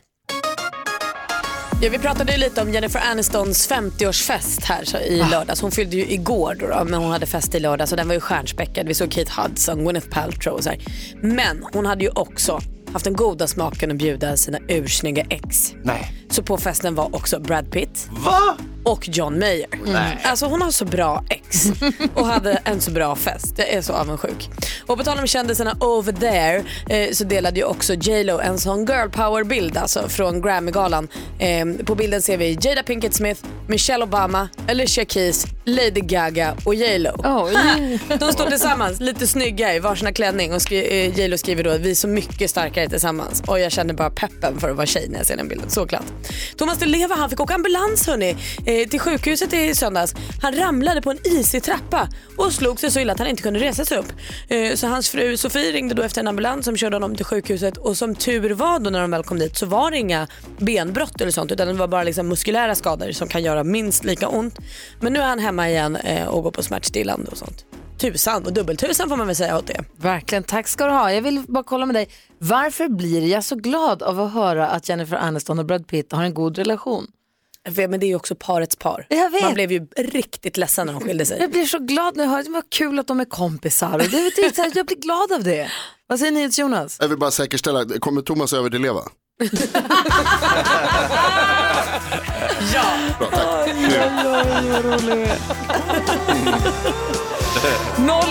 [1.82, 5.62] Ja, vi pratade ju lite om Jennifer Anistons 50-årsfest här så, i lördags.
[5.62, 8.16] Hon fyllde ju igår då, då, men hon hade fest i lördags och den var
[8.16, 8.88] ju stjärnspäckad.
[8.88, 10.80] Vi såg Kate Hudson, Gwyneth Paltrow och så här.
[11.22, 12.60] Men hon hade ju också
[12.94, 15.74] haft den goda smaken att bjuda sina ursnygga ex.
[15.84, 16.14] Nej.
[16.30, 18.58] Så på festen var också Brad Pitt Va?
[18.92, 19.68] Och John Mayer.
[20.24, 21.66] Alltså hon har så bra ex
[22.14, 23.54] och hade en så bra fest.
[23.58, 24.50] Jag är så avundsjuk.
[24.88, 28.58] Och på tal om kändisarna over there eh, så delade ju också J Lo en
[28.58, 31.08] sån girl power bild alltså från Grammy-galan.
[31.40, 36.76] Eh, på bilden ser vi Jada Pinkett Smith, Michelle Obama, Alicia Keys, Lady Gaga och
[36.76, 37.12] J Lo.
[37.24, 37.54] Oj.
[38.20, 41.78] De står tillsammans lite snygga i varsina klänning och skri- eh, J Lo skriver då
[41.78, 43.44] vi är så mycket starkare tillsammans.
[43.48, 45.70] Och jag känner bara peppen för att vara tjej när jag ser den bilden.
[45.70, 46.04] Så glatt.
[46.58, 48.30] Thomas Di Leva han fick åka ambulans hörni,
[48.66, 50.16] eh, Eh, till sjukhuset i söndags.
[50.42, 53.60] Han ramlade på en isig trappa och slog sig så illa att han inte kunde
[53.60, 54.14] resa sig upp.
[54.48, 57.78] Eh, så hans fru Sofie ringde då efter en ambulans som körde honom till sjukhuset
[57.78, 61.22] och som tur var då när de väl kom dit så var det inga benbrott
[61.22, 64.60] eller sånt utan det var bara liksom muskulära skador som kan göra minst lika ont.
[65.02, 67.66] Men nu är han hemma igen eh, och går på smärtstillande och sånt.
[67.98, 69.84] Tusan och dubbeltusan får man väl säga åt det.
[69.98, 71.14] Verkligen, tack ska du ha.
[71.14, 74.90] Jag vill bara kolla med dig, varför blir jag så glad av att höra att
[74.90, 77.08] Jennifer Aniston och Brad Pitt har en god relation?
[77.70, 79.06] Men det är ju också parets par.
[79.10, 79.42] Jag vet.
[79.42, 81.40] Man blev ju riktigt ledsen när de skilde sig.
[81.40, 82.50] Jag blir så glad när jag hör det.
[82.50, 83.98] Vad kul att de är kompisar.
[83.98, 85.72] Det, är så här, jag blir glad av det.
[86.08, 86.98] Vad säger ni Jonas?
[87.00, 89.02] Jag vill bara säkerställa, kommer Thomas över till leva?
[92.74, 92.84] Ja!
[93.20, 93.70] Bra, tack.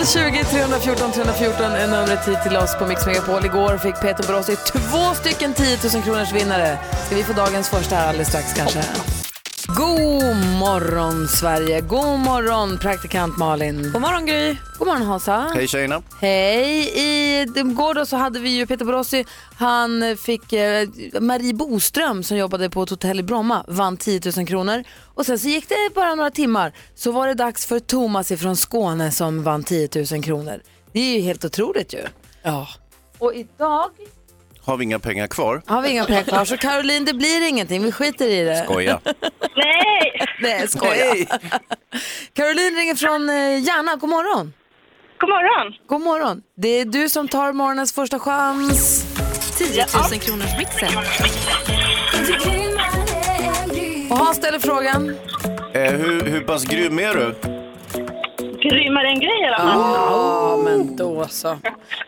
[0.07, 3.45] 020 314 314 är numret hit till oss på Mix Megapol.
[3.45, 6.79] Igår fick Peter Borossi två stycken 10 000 kronors vinnare.
[7.07, 9.28] Ska vi få dagens första här alldeles strax kanske?
[9.77, 13.93] God morgon Sverige, god morgon praktikant Malin.
[13.93, 14.57] God morgon Gry.
[14.79, 15.51] God morgon Hansa.
[15.55, 16.03] Hej tjejerna.
[16.21, 16.99] Hej!
[16.99, 19.25] I går då så hade vi ju Peter Borossi,
[19.59, 20.89] han fick eh,
[21.21, 24.85] Marie Boström som jobbade på ett hotell i Bromma, vann 10 000 kronor.
[25.15, 28.57] Och sen så gick det bara några timmar så var det dags för Thomas ifrån
[28.57, 30.61] Skåne som vann 10 000 kronor.
[30.93, 32.05] Det är ju helt otroligt ju.
[32.43, 32.69] Ja.
[33.19, 33.91] Och idag
[34.69, 35.63] Har vi inga pengar kvar?
[35.67, 38.65] har vi inga pengar kvar så Caroline det blir ingenting, vi skiter i det.
[38.65, 39.01] Skoja.
[39.57, 40.27] Nej!
[40.41, 41.27] Nej, skojar.
[42.33, 44.53] Caroline ringer från eh, Järna, god morgon.
[45.21, 45.75] God morgon.
[45.87, 46.43] God morgon.
[46.57, 49.07] Det är du som tar morgonens första chans.
[49.59, 50.89] 10 000 kronors mixen.
[54.11, 55.17] Och Hans ställer frågan.
[55.75, 57.35] Eh, hur, hur pass grym är du?
[58.63, 59.95] Grymmare än grej i alla fall.
[59.95, 61.59] Ja, men då så.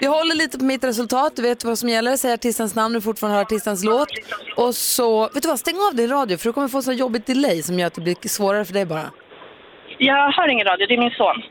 [0.01, 2.17] Vi håller lite på mitt resultat, du vet vad som gäller.
[2.17, 4.09] Säg artistens namn, du fortfarande hör artistens låt.
[4.57, 7.27] Och så, vet du vad, stäng av din radio för du kommer få så jobbigt
[7.27, 9.11] delay som gör att det blir svårare för dig bara.
[9.99, 11.43] Jag hör ingen radio, det är min son.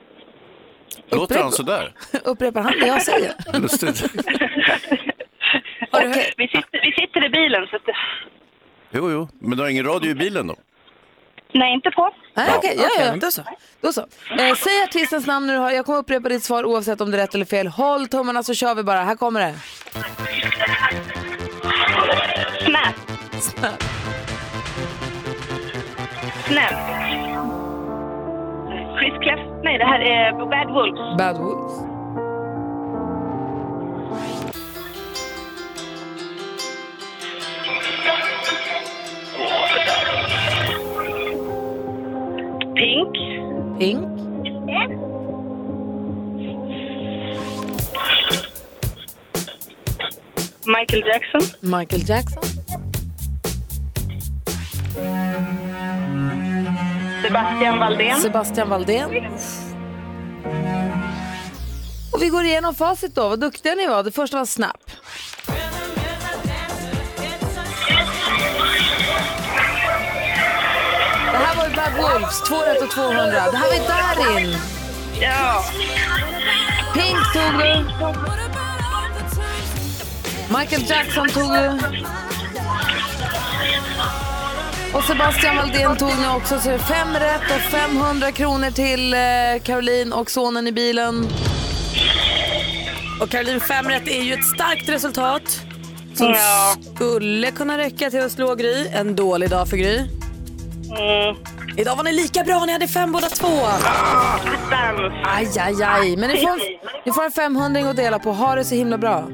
[1.11, 1.93] Låter han sådär?
[2.23, 3.33] Upprepar han det jag säger?
[3.61, 4.03] Lustigt.
[5.91, 6.01] Och
[6.37, 7.81] vi, sitter, vi sitter i bilen så att...
[8.91, 10.55] Jo, jo, men du har ingen radio i bilen då?
[11.53, 12.09] Nej, inte på.
[12.33, 13.41] Nej, okej, ja, ja, då så.
[13.81, 14.01] Då så.
[14.39, 17.35] Eh, säg artistens namn har, jag kommer upprepa ditt svar oavsett om det är rätt
[17.35, 17.67] eller fel.
[17.67, 19.55] Håll tummarna så kör vi bara, här kommer det.
[22.65, 22.95] Snap.
[23.41, 23.83] Snap.
[26.47, 26.73] Snap.
[28.99, 29.39] Chris Clef.
[29.63, 31.17] Nej, det här är Bad Wolves.
[31.17, 31.99] Bad Wolves.
[42.79, 43.13] Pink.
[43.79, 43.99] Pink.
[50.65, 51.41] Michael Jackson.
[51.59, 52.43] Michael Jackson.
[57.23, 58.19] Sebastian Valdén.
[58.19, 59.09] Sebastian Valdén.
[62.13, 63.29] Och vi går igenom facit då.
[63.29, 64.03] Vad duktiga ni var.
[64.03, 64.91] Det första var Snap.
[72.19, 73.23] Wolves, 2 rätt och 200.
[73.51, 74.55] Det här var Darin.
[75.21, 75.63] Ja.
[76.93, 77.85] Pink tog du.
[80.57, 81.79] Michael Jackson tog du.
[84.93, 86.59] Och Sebastian Valdén tog ni också.
[86.59, 89.19] Så fem rätt och 500 kronor till eh,
[89.63, 91.27] Caroline och sonen i bilen.
[93.21, 95.61] Och Caroline, fem rätt är ju ett starkt resultat.
[96.15, 96.75] Som Ja.
[96.95, 98.87] skulle kunna räcka till att slå Gry.
[98.93, 99.97] En dålig dag för Gry.
[99.97, 101.35] Mm.
[101.79, 103.47] Idag var ni lika bra, ni hade fem båda två.
[103.47, 105.13] Attans.
[105.25, 106.17] Aj, aj, aj.
[106.17, 106.59] Men ni får,
[107.05, 108.31] ni får en 500 att dela på.
[108.31, 109.29] Ha det så himla bra.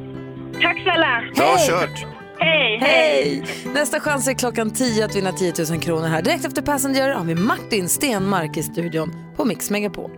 [0.61, 1.23] Tack snälla.
[1.35, 2.05] Bra kört!
[2.39, 2.77] Hej.
[2.81, 3.45] Hej!
[3.73, 6.21] Nästa chans är klockan 10 att vinna 10 000 kronor här.
[6.21, 10.11] Direkt efter Passenger har vi Martin Stenmark i studion på Mix Megapol.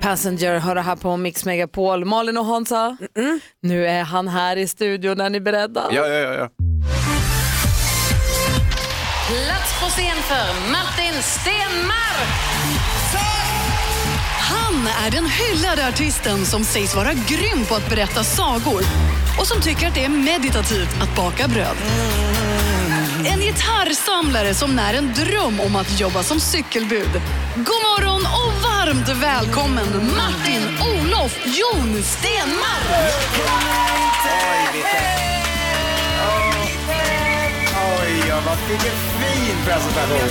[0.00, 2.04] Passenger hör här på Mix Megapol.
[2.04, 2.96] Malin och Hansa,
[3.62, 5.20] nu är han här i studion.
[5.20, 5.84] Är ni beredda?
[5.90, 6.34] Ja, ja, ja.
[6.34, 6.63] ja.
[9.28, 12.28] Plats på scen för Martin Stenmark.
[14.38, 18.82] Han är den hyllade artisten som sägs vara grym på att berätta sagor
[19.38, 21.76] och som tycker att det är meditativt att baka bröd.
[23.24, 27.20] En gitarrsamlare som när en dröm om att jobba som cykelbud.
[27.56, 33.14] God morgon och varmt välkommen Martin Olof Jon Stenmark!
[38.30, 40.28] Vad vilken fin presentation.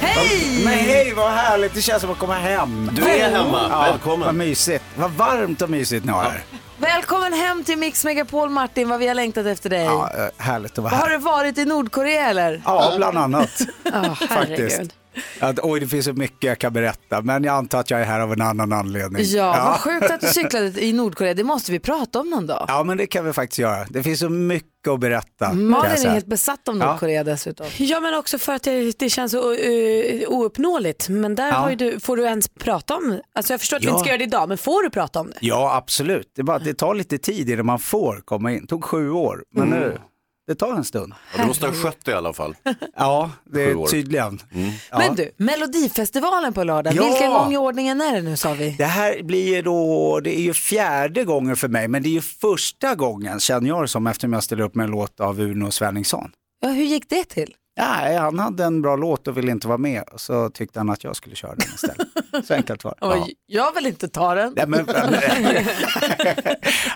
[0.00, 0.62] Hej!
[0.64, 1.74] Men hej, vad härligt.
[1.74, 2.90] Det känns som att komma hem.
[2.92, 3.66] Du är hemma.
[3.70, 4.26] Ja, Välkommen.
[4.26, 4.84] Vad mysigt.
[4.96, 6.42] Vad varmt och mysigt ni har här.
[6.78, 9.84] Välkommen hem till Mix Megapol Martin, vad vi har längtat efter dig.
[9.84, 11.10] Ja, eh, härligt att vara Har här.
[11.10, 12.62] du varit i Nordkorea eller?
[12.64, 13.50] Ja, bland annat.
[13.84, 14.80] Oh, Faktiskt.
[15.40, 18.04] Att, oj, det finns så mycket jag kan berätta, men jag antar att jag är
[18.04, 19.22] här av en annan anledning.
[19.26, 21.34] Ja, vad sjukt att du cyklade i Nordkorea.
[21.34, 22.64] Det måste vi prata om någon dag.
[22.68, 23.86] Ja, men det kan vi faktiskt göra.
[23.90, 25.52] Det finns så mycket att berätta.
[25.52, 26.86] Malin är helt besatt av Ja.
[26.90, 27.66] Nordkorea dessutom.
[27.78, 31.08] Ja, men också för att det, det känns så uh, ouppnåeligt.
[31.08, 31.54] Men där Ja.
[31.54, 33.92] har ju du, får du ens prata om Alltså jag förstår att vi Ja.
[33.92, 35.36] inte ska göra det idag, men får du prata om det?
[35.40, 36.32] Ja, absolut.
[36.36, 38.60] Det, bara, det tar lite tid innan man får komma in.
[38.60, 39.78] Det tog sju år, men Mm.
[39.80, 39.98] nu,
[40.46, 41.12] det tar en stund.
[41.36, 42.56] Ja, du måste ha skött det i alla fall.
[42.96, 44.40] Ja, det är tydligen.
[44.90, 44.98] Ja.
[44.98, 47.04] Men du, Melodifestivalen på lördag, Ja.
[47.08, 48.70] vilken gång i ordningen är det nu sa vi?
[48.78, 52.10] Det här blir ju då, det är ju fjärde gången för mig, men det är
[52.10, 55.40] ju första gången känner jag det som eftersom jag ställer upp med en låt av
[55.40, 56.30] Uno Svenningsson.
[56.60, 57.54] Ja, hur gick det till?
[57.76, 61.04] Nej, han hade en bra låt och ville inte vara med, så tyckte han att
[61.04, 62.08] jag skulle köra den istället.
[62.46, 63.06] Så enkelt var det.
[63.06, 63.26] Ja.
[63.46, 64.52] Jag vill inte ta den.
[64.56, 64.86] Nej, men,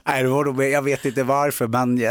[0.07, 2.05] nej, det var nog, jag vet inte varför, men, eh,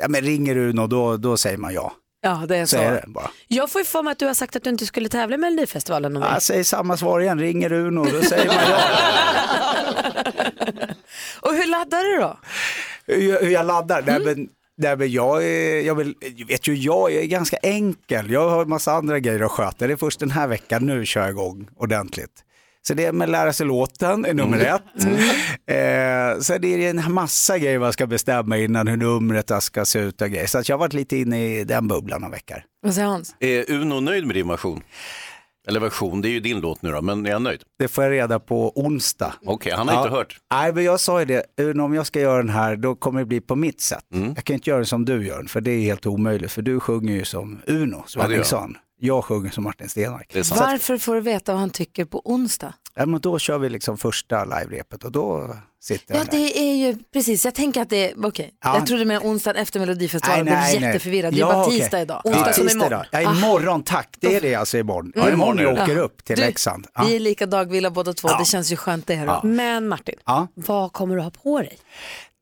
[0.00, 1.92] ja, men ringer Uno då, då säger man ja.
[2.24, 2.82] Ja, det är Så så.
[2.82, 3.30] är det bara.
[3.48, 5.38] Jag får ju för mig att du har sagt att du inte skulle tävla i
[5.38, 6.16] Melodifestivalen.
[6.16, 8.78] Om Jag säger samma svar igen, ringer Uno, då säger man ja.
[11.40, 12.38] Och hur laddar du då?
[13.06, 14.02] hur, hur jag laddar.
[14.06, 14.48] Nej, men,
[14.82, 16.14] nej, men jag, är, jag, vill,
[16.48, 18.30] vet ju, jag är ganska enkel.
[18.30, 19.86] Jag har en massa andra grejer att sköta.
[19.86, 22.44] Det är först den här veckan nu kör jag igång ordentligt.
[22.86, 25.04] Så det är med att lära sig låten är nummer ett.
[25.66, 29.98] Eh, sen är det en massa grejer man ska bestämma innan hur numret ska se
[29.98, 30.46] ut och grejer.
[30.46, 32.56] Så att jag har varit lite inne i den bubblan några veckor.
[32.82, 33.34] Vad säger Hans?
[33.40, 34.82] Är Uno nöjd med din version?
[35.68, 37.62] Eller version, det är ju din låt nu då, men är han nöjd?
[37.78, 39.34] Det får jag reda på onsdag.
[39.44, 40.38] Okej, han har inte hört.
[40.52, 43.26] Nej, men jag sa ju det, om jag ska göra den här då kommer det
[43.26, 44.04] bli på mitt sätt.
[44.14, 44.32] Mm.
[44.36, 46.52] Jag kan inte göra den som du gör den, för det är helt omöjligt.
[46.52, 48.06] För du sjunger ju som Uno Ja, det gör jag.
[48.46, 48.76] Svenningsson.
[49.00, 49.88] jag sjunger som Martin.
[50.32, 50.60] Det sant.
[50.60, 52.74] Varför får du veta vad han tycker på onsdag?
[52.96, 56.38] Ja, men då kör vi liksom första live-repet och då sitter Ja, den där.
[56.38, 57.44] det är ju precis.
[57.44, 58.54] Jag tänker att det är, okej.
[58.64, 58.76] Ja.
[58.76, 61.32] Jag trodde med onsdagen efter Melodifestivalen, blev jätteförvirrad.
[61.34, 61.80] Det är Ja, bara okej.
[61.80, 62.20] tisdag idag.
[62.24, 63.04] Ja, Onsdag som tisdag imorgon.
[63.12, 63.22] idag.
[63.22, 64.16] Ja, imorgon, tack.
[64.20, 65.12] Det är det alltså imorgon.
[65.14, 65.34] Ja, Mm.
[65.34, 65.82] imorgon jag Ja.
[65.82, 66.86] åker upp till Du, Leksand.
[66.94, 67.04] Ja.
[67.04, 68.38] Vi är lika dagvilla båda två, Ja.
[68.38, 69.26] det känns ju skönt det här.
[69.26, 69.40] Ja.
[69.44, 70.46] Men Martin, Ja.
[70.54, 71.78] vad kommer du ha på dig?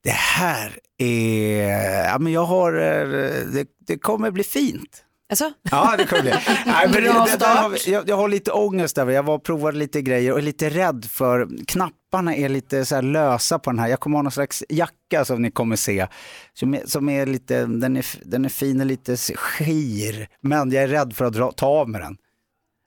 [0.04, 3.08] Det här är, ja men jag har, eh,
[3.52, 5.04] det, det kommer bli fint.
[5.30, 5.52] Alltså?
[5.70, 6.30] Ja, det kommer bli.
[6.66, 7.86] Nej, men Bra det, det där har start.
[7.88, 10.42] vi, jag, jag har lite ångest över, jag var och provade lite grejer och är
[10.42, 13.88] lite rädd för knapparna är lite så här lösa på den här.
[13.88, 16.06] Jag kommer ha någon slags jacka som ni kommer se,
[16.54, 20.84] som är, som är lite, den är, den är fin och lite skir, men jag
[20.84, 22.16] är rädd för att dra, ta av med den.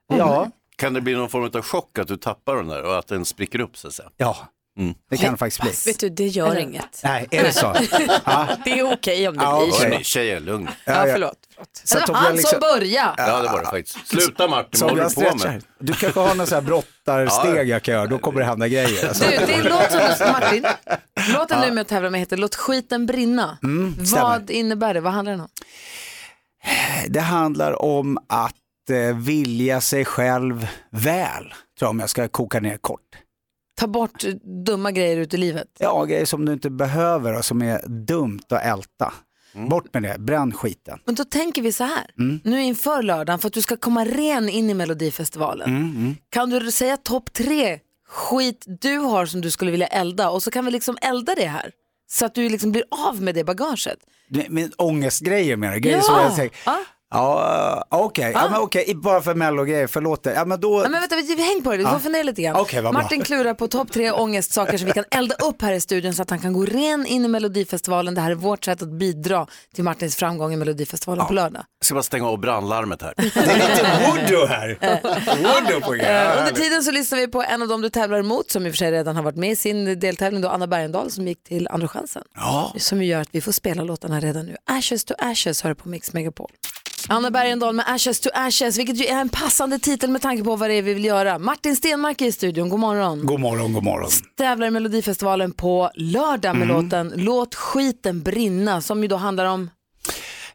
[0.08, 3.06] Ja, Kan det bli någon form av chock att du tappar den där och att
[3.06, 4.08] den spricker upp så att säga?
[4.16, 4.36] ja.
[4.78, 4.94] Mm.
[5.10, 5.92] Det kan det faktiskt bli.
[5.92, 7.00] Vet du, det gör inget.
[7.04, 7.76] Nej, är det så?
[8.24, 8.48] Ja.
[8.64, 9.76] Det är okej om det Ja, blir så.
[9.78, 9.90] okej.
[9.90, 10.68] Hörni, tjejer, lugn.
[10.84, 11.38] Ja, förlåt.
[11.84, 13.14] Så Det att var om jag han liksom- som började.
[13.22, 14.06] Ja, det var det faktiskt.
[14.08, 15.64] Sluta Martin, vad håller jag du på med?
[15.78, 16.62] Du kanske har någon sån här
[17.06, 19.08] brottarsteg jag kan göra, då kommer det hända grejer.
[19.08, 19.24] Alltså.
[19.24, 20.64] Du, det är låt som du, Martin,
[21.34, 23.58] låten du är med och tävlar med heter Låt skiten brinna.
[23.62, 25.00] Mm, Vad innebär det?
[25.00, 25.48] Vad handlar den om?
[27.08, 28.54] Det handlar om att
[28.90, 33.00] eh, vilja sig själv väl, tror jag om jag ska koka ner kort.
[33.76, 34.24] Ta bort
[34.66, 35.68] dumma grejer ut i livet.
[35.78, 39.12] Ja, grejer som du inte behöver och som är dumt att älta.
[39.70, 40.98] Bort med det, bränn skiten.
[41.04, 42.40] Men då tänker vi så här, Mm.
[42.44, 45.68] nu inför lördagen för att du ska komma ren in i Melodifestivalen.
[45.76, 46.16] Mm, mm.
[46.30, 50.50] Kan du säga topp tre skit du har som du skulle vilja elda och så
[50.50, 51.70] kan vi liksom elda det här.
[52.10, 53.98] Så att du liksom blir av med det bagaget.
[54.28, 55.80] Med, med ångestgrejer menar du?
[55.80, 56.02] Grejer Ja.
[56.02, 56.78] som jag tänker, Ja.
[57.10, 60.34] Ja okej, ja, men okej, bara för mellogrejer, förlåt det.
[60.34, 61.98] Ja men då, Ja, men vänta, vi- häng på det, du får Ja.
[61.98, 62.66] fundera lite grann.
[62.82, 62.92] Bra.
[62.92, 66.22] Martin klurar på topp tre ångestsaker som vi kan elda upp här i studion så
[66.22, 68.14] att han kan gå ren in i Melodifestivalen.
[68.14, 71.64] Det här är vårt sätt att bidra till Martins framgång i Melodifestivalen på lördag.
[71.80, 73.14] Jag ska bara stänga av brandlarmet här.
[74.10, 74.78] Voodoo här.
[75.36, 78.50] Voodoo på Eh, under tiden så lyssnar vi på en av dem du tävlar emot
[78.50, 81.10] som i och för sig redan har varit med i sin deltävling, då Anna Bergendahl
[81.10, 82.22] som gick till Andra chansen.
[82.34, 82.72] Ja.
[82.78, 84.56] Som gör att vi får spela låtarna redan nu.
[84.66, 86.50] Ashes to Ashes hör på Mix Megapol.
[87.08, 90.56] Anna Bergendahl med Ashes to Ashes, vilket ju är en passande titel med tanke på
[90.56, 91.38] vad det är vi vill göra.
[91.38, 93.26] Martin Stenmark är i studion, god morgon.
[93.26, 94.10] God morgon, god morgon.
[94.38, 96.82] Tävlar i Melodifestivalen på lördag med Mm.
[96.82, 99.70] låten Låt skiten brinna som ju då handlar om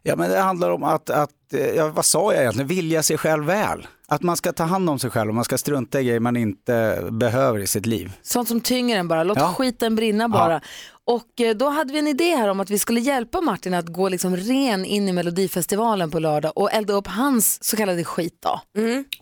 [0.02, 3.18] Ja men det handlar om att, att eh, ja, vad sa jag egentligen, vilja sig
[3.18, 3.86] själv väl.
[4.08, 6.36] Att man ska ta hand om sig själv och man ska strunta i grejer man
[6.36, 8.12] inte behöver i sitt liv.
[8.22, 9.54] sånt som tynger en bara, låt Ja.
[9.58, 10.60] skiten brinna bara.
[11.04, 13.86] Och eh, då hade vi en idé här om att vi skulle hjälpa Martin att
[13.86, 18.34] gå liksom ren in i Melodifestivalen på lördag och elda upp hans så kallade skit
[18.42, 18.60] då.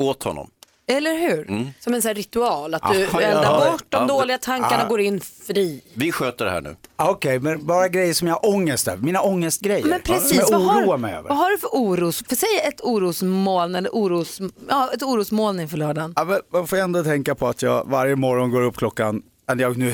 [0.05, 0.51] Åt honom.
[0.91, 1.49] Eller hur?
[1.51, 1.69] Mm.
[1.81, 3.71] Som en sån här ritual, att du Ja, eldar ja.
[3.71, 4.89] bort de Ja, dåliga tankarna ja.
[4.89, 5.83] går in fri.
[5.95, 6.77] Vi sköter det här nu.
[6.97, 9.85] Okej, men bara grejer som jag har ångest över, mina ångestgrejer.
[9.85, 11.29] Men precis, som jag vad oroar har, mig över.
[11.29, 12.25] vad har du för oros?
[12.29, 16.13] För säg ett orosmoln eller oros, ja, ett orosmoln inför lördagen.
[16.17, 19.23] Ja, men man får ändå tänka på att jag varje morgon går upp klockan
[19.57, 19.89] jag, nu,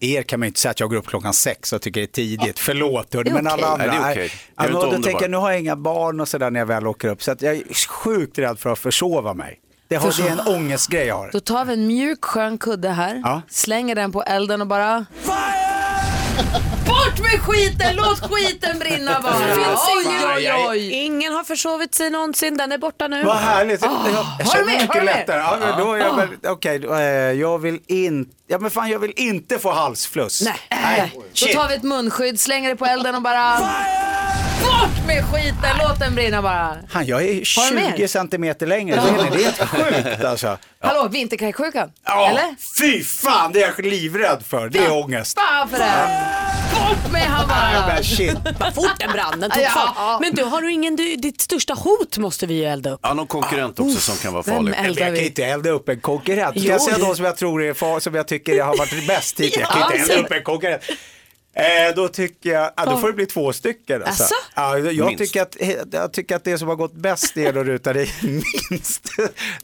[0.00, 2.04] er kan man ju inte säga att jag går upp klockan sex och tycker det
[2.04, 3.86] är tidigt, förlåt är men alla andra.
[3.86, 6.50] Nej, det är men inte då tänker jag, nu har jag inga barn och sådär
[6.50, 9.61] när jag väl åker upp, så att jag är sjukt rädd för att försova mig.
[9.92, 11.30] Det, har, det är en ångestgrej jag har.
[11.32, 13.42] Då tar vi en mjuk skön kudde här, Ja.
[13.50, 15.06] slänger den på elden och bara
[16.86, 19.32] Bort med skiten, låt skiten brinna bara.
[19.32, 20.90] Finns Oj, oj, oj.
[20.92, 23.24] Ingen har försovit sig någonsin, den är borta nu.
[23.24, 24.52] Vad härligt, jag, jag Ah.
[24.52, 25.38] Känner mig mycket lättare.
[25.38, 27.00] Ja, då är jag väl, okej, då, eh,
[27.32, 30.42] jag vill inte, ja men fan jag vill inte få halsfluss.
[30.70, 31.12] Nej.
[31.14, 31.56] Då shit.
[31.56, 33.58] tar vi ett munskydd, slänger det på elden och bara
[34.62, 36.76] Bort med skiten, låt den brinna bara.
[36.90, 38.06] Han, jag är Har du 20 mer?
[38.06, 40.58] centimeter längre, det är, det är helt sjukt alltså.
[40.80, 41.90] Hallå, vinterkräksjukan?
[42.06, 42.54] Ja, Eller?
[42.80, 45.38] Fy fan, det är jag livrädd för, det är ångest.
[45.38, 45.92] Fan för det.
[46.74, 47.94] Bort med han Nej, bara.
[47.94, 48.36] men shit.
[48.60, 49.68] Vad fort den brann, den tog Ja.
[49.96, 50.20] fart.
[50.20, 53.00] Men du, har du ingen, du, ditt största hot måste vi ju elda upp.
[53.02, 54.72] Ja, någon konkurrent också som kan vara Vem farlig.
[54.72, 56.54] är- Men jag kan ju inte elda upp en konkurrent.
[56.54, 58.64] Kan Jo, jag säga det- de som jag tror är far, som jag tycker jag
[58.64, 59.56] har varit bäst hittills?
[59.60, 60.82] Jag kan Ja, inte elda säg upp en konkurrent.
[61.54, 64.02] Eh, då tycker jag, ja, då får det bli två stycken.
[64.02, 64.34] Alltså.
[64.54, 65.24] Ja, jag, Minst.
[65.24, 65.56] tycker att,
[65.92, 68.08] jag tycker att det som har gått bäst är att ruta det
[68.70, 69.08] minst.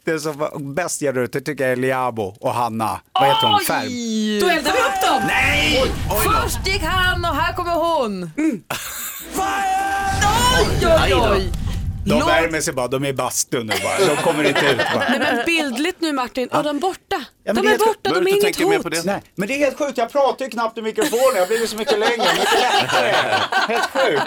[0.05, 3.01] Det som var bäst är att ruta tycker jag är Liabo och Hanna.
[3.13, 3.61] Vad heter hon?
[3.61, 3.87] Färm.
[3.89, 4.41] Oj!
[4.41, 5.23] Då eldar vi upp dem.
[5.27, 5.93] Nej!
[6.25, 8.31] Först gick han och här kommer hon.
[10.61, 11.68] Oj, oj, oj.
[12.09, 14.15] De Låt- värmer sig bara, de är i bastun nu bara.
[14.15, 15.09] De kommer inte ut bara.
[15.09, 17.01] Nej men bildligt nu Martin, och de är borta.
[17.45, 18.83] Ja, men de det är är- borta, de är inget tänka mer hot.
[18.83, 19.05] på det?
[19.07, 21.71] Nej, men det är helt sjukt, jag pratar ju knappt i mikrofonen, jag har blivit
[21.71, 23.13] så mycket längre, mycket lättare.
[23.69, 24.23] Helt sjukt.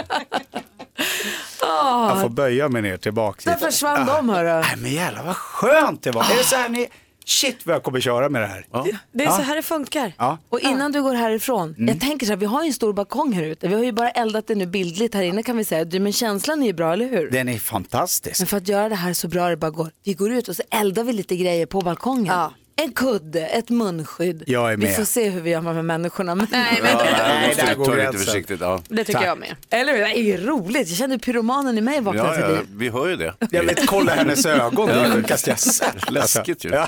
[1.60, 3.50] Jag får böja mig ner tillbaka.
[3.52, 4.48] Där försvann de hörru.
[4.62, 6.24] Nej men jävlar vad skönt det var.
[6.24, 6.88] Är det så här ni,
[7.26, 8.66] shit vad jag kommer köra med det här.
[9.12, 10.14] Det är så här det funkar.
[10.18, 10.38] Ja.
[10.50, 11.88] Och innan du går härifrån, Mm.
[11.88, 13.68] jag tänker så här, vi har ju en stor balkong här ute.
[13.68, 15.86] Vi har ju bara eldat det nu bildligt här inne kan vi säga.
[15.86, 17.32] Du, Men känslan är ju bra, eller hur?
[17.32, 18.40] Den är fantastisk.
[18.40, 20.56] Men för att göra det här så bra det bara går, vi går ut och
[20.56, 22.26] så eldar vi lite grejer på balkongen.
[22.26, 22.54] Ja.
[22.84, 24.44] En kudde, ett munskydd.
[24.48, 24.96] Jag är Vi med.
[24.96, 26.36] får se hur vi gör med människorna.
[26.36, 26.48] Men...
[26.52, 28.62] Nej, Ja, nej, ta går det lite försiktigt.
[28.62, 28.82] Ja.
[28.88, 29.28] Det tycker Tack.
[29.28, 29.56] jag med.
[29.70, 30.00] Eller hur?
[30.00, 30.88] Det är roligt.
[30.88, 32.68] Jag kände pyromanen i mig vaknade Ja, till ja, liv.
[32.76, 33.34] vi hör ju det.
[33.52, 36.12] Jag vet, kolla hennes ögon, det är sjukast jag sett.
[36.12, 36.70] Läskigt ju.
[36.70, 36.88] Ja.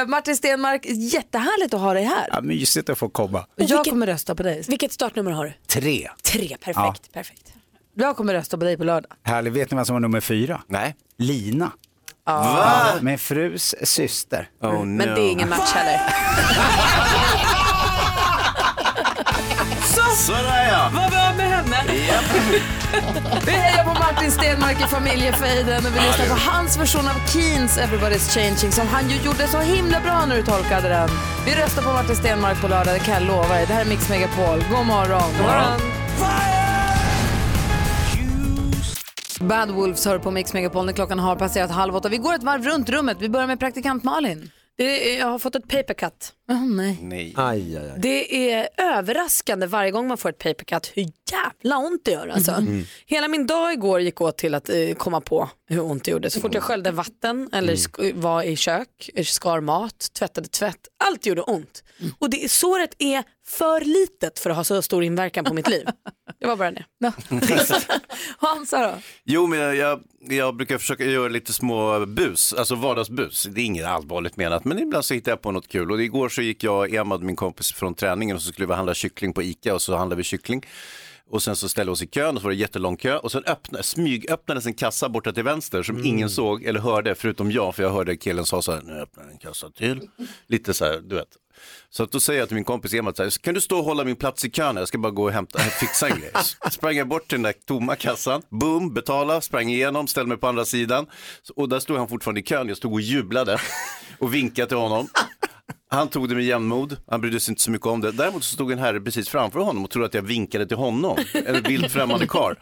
[0.00, 2.28] Eh, Martin Stenmark, jättehärligt att ha dig här.
[2.32, 3.46] Ja, mysigt att få komma.
[3.56, 4.64] Jag kommer rösta på dig.
[4.68, 5.52] Vilket startnummer har du?
[5.66, 6.08] Tre.
[6.22, 6.76] Tre, perfekt.
[6.76, 6.94] Ja.
[7.12, 7.52] perfekt.
[7.94, 9.12] Jag kommer rösta på dig på lördag.
[9.22, 9.52] Härligt.
[9.52, 10.60] Vet ni vad som var nummer fyra?
[10.66, 10.94] Nej.
[11.18, 11.72] Lina.
[12.32, 12.92] Va?
[13.00, 14.48] Min frus syster.
[14.62, 16.00] Oh, Men det är ingen match heller.
[20.16, 20.90] Sådär ja.
[20.94, 21.76] Vad var med henne?
[23.46, 27.78] Vi hejar på Martin Stenmark i familjefejden och vi lyssnar på hans version av Keens
[27.78, 31.08] Everybody's Changing som han ju gjorde så himla bra när du tolkade den.
[31.46, 33.66] Vi röstar på Martin Stenmark på lördag, det kan jag lova dig.
[33.66, 34.64] Det här är Mix Megapol.
[34.70, 35.32] God morgon.
[35.36, 36.57] God morgon.
[39.40, 42.08] Bad Wolves hör på Mix Megapol när klockan har passerat halv åtta.
[42.08, 43.16] Vi går ett varv runt rummet.
[43.20, 44.50] Vi börjar med praktikant Malin.
[44.76, 46.32] Det är, jag har fått ett papercut.
[46.48, 46.98] Oh, nej.
[47.02, 47.34] Nej.
[47.36, 47.98] Aj, aj, aj.
[47.98, 52.28] Det är överraskande varje gång man får ett papercut hur jävla ont det gör.
[52.28, 52.52] Alltså.
[52.52, 52.84] Mm.
[53.06, 56.30] Hela min dag igår gick åt till att eh, komma på hur ont det gjorde.
[56.30, 60.88] Så fort jag sköljde vatten eller sk- var i kök, eh, skar mat, tvättade tvätt,
[61.04, 61.84] allt gjorde ont.
[62.18, 65.86] Och det, såret är för litet för att ha så stor inverkan på mitt liv.
[66.40, 66.84] Det var bara det.
[68.38, 68.94] Hansa då?
[69.24, 73.42] Jo, men jag, jag, jag brukar försöka göra lite små bus, alltså vardagsbus.
[73.50, 75.92] Det är inget allvarligt menat, men ibland så hittar jag på något kul.
[75.92, 78.74] Och igår så gick jag och Emad, min kompis från träningen, och så skulle vi
[78.74, 80.66] handla kyckling på Ica och så handlade vi kyckling.
[81.30, 83.32] Och sen så ställde vi oss i kön och så var det jättelång kö och
[83.32, 87.74] sen öppna, smygöppnades en kassa borta till vänster som ingen såg eller hörde förutom jag
[87.74, 90.08] för jag hörde killen sa så här, nu öppnar en kassa till.
[90.46, 91.28] Lite så här, du vet.
[91.90, 93.84] Så att då säger jag till min kompis Emad så här, kan du stå och
[93.84, 94.76] hålla min plats i kön?
[94.76, 96.32] Jag ska bara gå och hämta, fixa en grej.
[96.70, 100.46] Sprang jag bort till den där tomma kassan, boom, betala, sprang igenom, ställde mig på
[100.46, 101.06] andra sidan.
[101.56, 103.60] Och där stod han fortfarande i kön, jag stod och jublade
[104.18, 105.08] och vinkade till honom.
[105.90, 108.12] Han tog det med jämnmod, han brydde sig inte så mycket om det.
[108.12, 111.18] Däremot så stod en herre precis framför honom och trodde att jag vinkade till honom.
[111.46, 112.54] En vilt främmande karl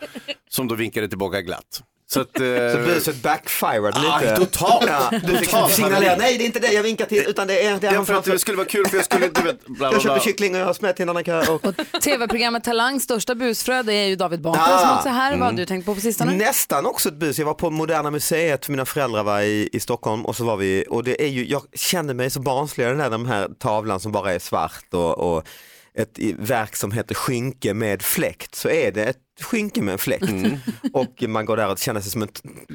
[0.48, 1.82] som då vinkade tillbaka glatt.
[2.08, 4.36] Så, att, eh, Så buset backfired Ah, lite.
[4.36, 4.84] totalt.
[4.88, 7.80] Ja, du fick signalera, nej det är inte det jag vinkar till utan det är
[7.80, 9.74] det Ja, han för att det skulle vara kul för jag skulle, du vet, bla
[9.76, 10.00] bla Jag bla.
[10.00, 11.46] köper kyckling och jag har smält annan kö.
[11.46, 11.62] Och...
[12.02, 14.78] TV-programmet Talangs största busfröde är ju David Batra Ah.
[14.78, 15.30] som också är här.
[15.30, 15.56] Vad har Mm.
[15.56, 16.34] du tänkt på på sistone?
[16.36, 17.38] Nästan också ett bus.
[17.38, 20.56] Jag var på Moderna Museet för mina föräldrar var i, i Stockholm och så var
[20.56, 24.00] vi, och det är ju, jag känner mig så barnslig den där de här tavlan
[24.00, 25.44] som bara är svart och, och
[25.98, 30.32] ett verk som heter Skynke med fläkt så är det ett skynke med en fläkt.
[30.92, 32.28] Och man går där och känner sig som en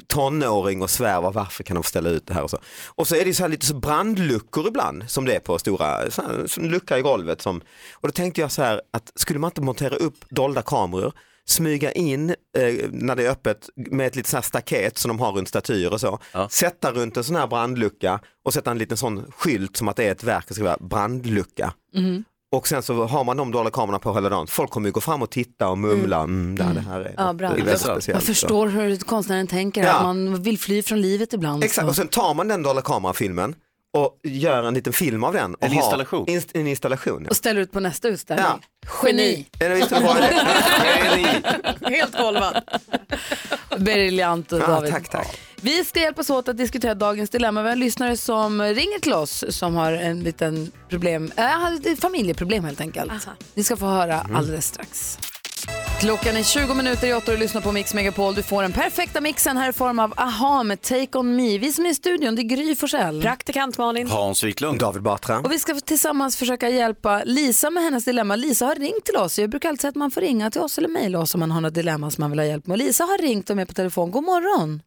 [0.06, 2.58] tonåring och svär varför kan de ställa ut det här och så.
[2.88, 6.10] Och så är det så här lite så brandluckor ibland som det är på stora,
[6.10, 7.42] så här, så lucka i golvet.
[7.42, 7.60] Som,
[7.94, 11.12] och då tänkte jag så här att skulle man inte montera upp dolda kameror
[11.44, 15.20] smyga in eh, när det är öppet med ett litet så här staket som de
[15.20, 16.18] har runt statyer och så.
[16.50, 20.04] Sätta runt en sån här brandlucka och sätta en liten sån skylt som att det
[20.04, 21.72] är ett verk och skriva brandlucka.
[21.94, 22.24] Mhm.
[22.52, 24.46] Och sen så har man de dolda kamerorna på hela dagen.
[24.46, 26.20] Folk kommer ju gå fram och titta och mumla.
[26.20, 26.56] Mm.
[26.56, 27.48] där, det här är, Ja, bra.
[27.48, 28.06] det är väldigt speciellt.
[28.06, 29.92] Jag förstår hur konstnären tänker, Ja.
[29.92, 31.64] att man vill fly från livet ibland.
[31.64, 31.88] Exakt, så.
[31.88, 33.54] och sen tar man den dolda kamerafilmen
[33.94, 35.54] och gör en liten film av den.
[35.54, 36.24] Och En installation.
[36.28, 37.22] Inst, en installation.
[37.24, 37.30] Ja.
[37.30, 38.46] Och ställer ut på nästa utställning.
[38.46, 38.60] Ja.
[39.08, 39.46] Geni.
[39.58, 41.96] Det visst är det idé?
[41.96, 42.62] Helt golvad.
[43.78, 44.90] Briljant Ja, David.
[44.92, 45.40] tack, tack.
[45.60, 47.62] Vi ska hjälpas åt att diskutera dagens dilemma.
[47.62, 52.00] Vi har en lyssnare som ringer till oss som har en liten problem, äh, ett
[52.00, 53.12] familjeproblem helt enkelt.
[53.54, 54.36] Ni ska få höra Mm.
[54.36, 55.18] alldeles strax.
[56.00, 58.34] Klockan är 20 minuter i åtta och du lyssnar på Mix Megapol.
[58.34, 61.58] Du får den perfekta mixen här i form av AHA med Take On Me.
[61.58, 63.22] Vi som är i studion, det är Gry Forssell.
[63.22, 64.10] Praktikant Malin.
[64.10, 64.78] Hans Wiklund.
[64.80, 65.38] David Batra.
[65.38, 68.36] Och vi ska tillsammans försöka hjälpa Lisa med hennes dilemma.
[68.36, 69.38] Lisa har ringt till oss.
[69.38, 71.50] Jag brukar alltid säga att man får ringa till oss eller mejla oss om man
[71.50, 72.74] har något dilemma som man vill ha hjälp med.
[72.74, 74.10] Och Lisa har ringt och är med på telefon.
[74.10, 74.82] God morgon!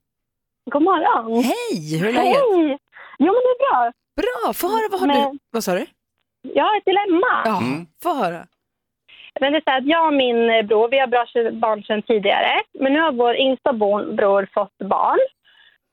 [0.72, 1.44] God morgon!
[1.44, 1.98] Hej!
[2.00, 2.36] Hur är läget?
[2.36, 2.78] Hej!
[3.20, 3.92] Jo men det är bra.
[4.22, 4.88] Bra, få höra.
[4.92, 5.40] Vad har Men- du?
[5.52, 5.86] Vad sa du?
[6.54, 7.42] Jag har ett dilemma.
[7.46, 8.48] Ja, få höra.
[9.40, 12.02] Men det är så här att jag och min bror, vi har bra barn sedan
[12.02, 12.62] tidigare.
[12.80, 15.20] Men nu har vår yngsta bror fått barn.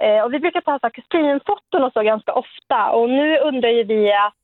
[0.02, 2.90] Eh, och vi brukar ta så här kusinfoton och så ganska ofta.
[2.90, 4.34] Och nu undrar ju vi att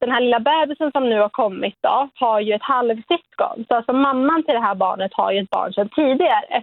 [0.00, 3.64] den här lilla bebisen som nu har kommit då, har ju ett halvsyskon.
[3.68, 6.62] Så alltså mamman till det här barnet har ju ett barn sedan tidigare.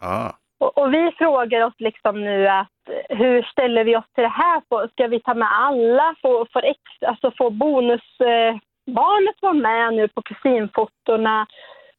[0.00, 0.32] Ah.
[0.60, 2.68] Och, och vi frågar oss liksom nu att
[3.08, 4.88] hur ställer vi oss till det här?
[4.88, 6.14] Ska vi ta med alla?
[6.22, 11.46] Får, får, ex, alltså får bonusbarnet eh, barnet vara med nu på kusinfotona?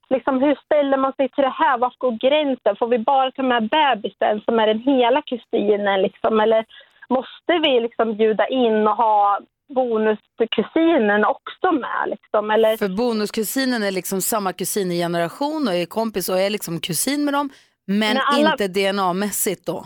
[0.10, 1.78] Liksom, hur ställer man sig till det här?
[1.78, 2.76] Var går gränsen?
[2.80, 6.02] Får vi bara ta med bebisen som är den hela kusinen?
[6.02, 6.40] Liksom?
[6.40, 6.66] Eller
[7.10, 9.40] måste vi liksom bjuda in och ha
[9.76, 12.04] bonuskusinen också med?
[12.08, 12.52] Liksom?
[12.52, 12.78] Eller...
[12.78, 17.26] För bonuskusinen är liksom samma kusin i generation och är kompis och är liksom kusin
[17.26, 17.50] med dem,
[17.86, 19.86] men Men alla- inte DNA-mässigt då.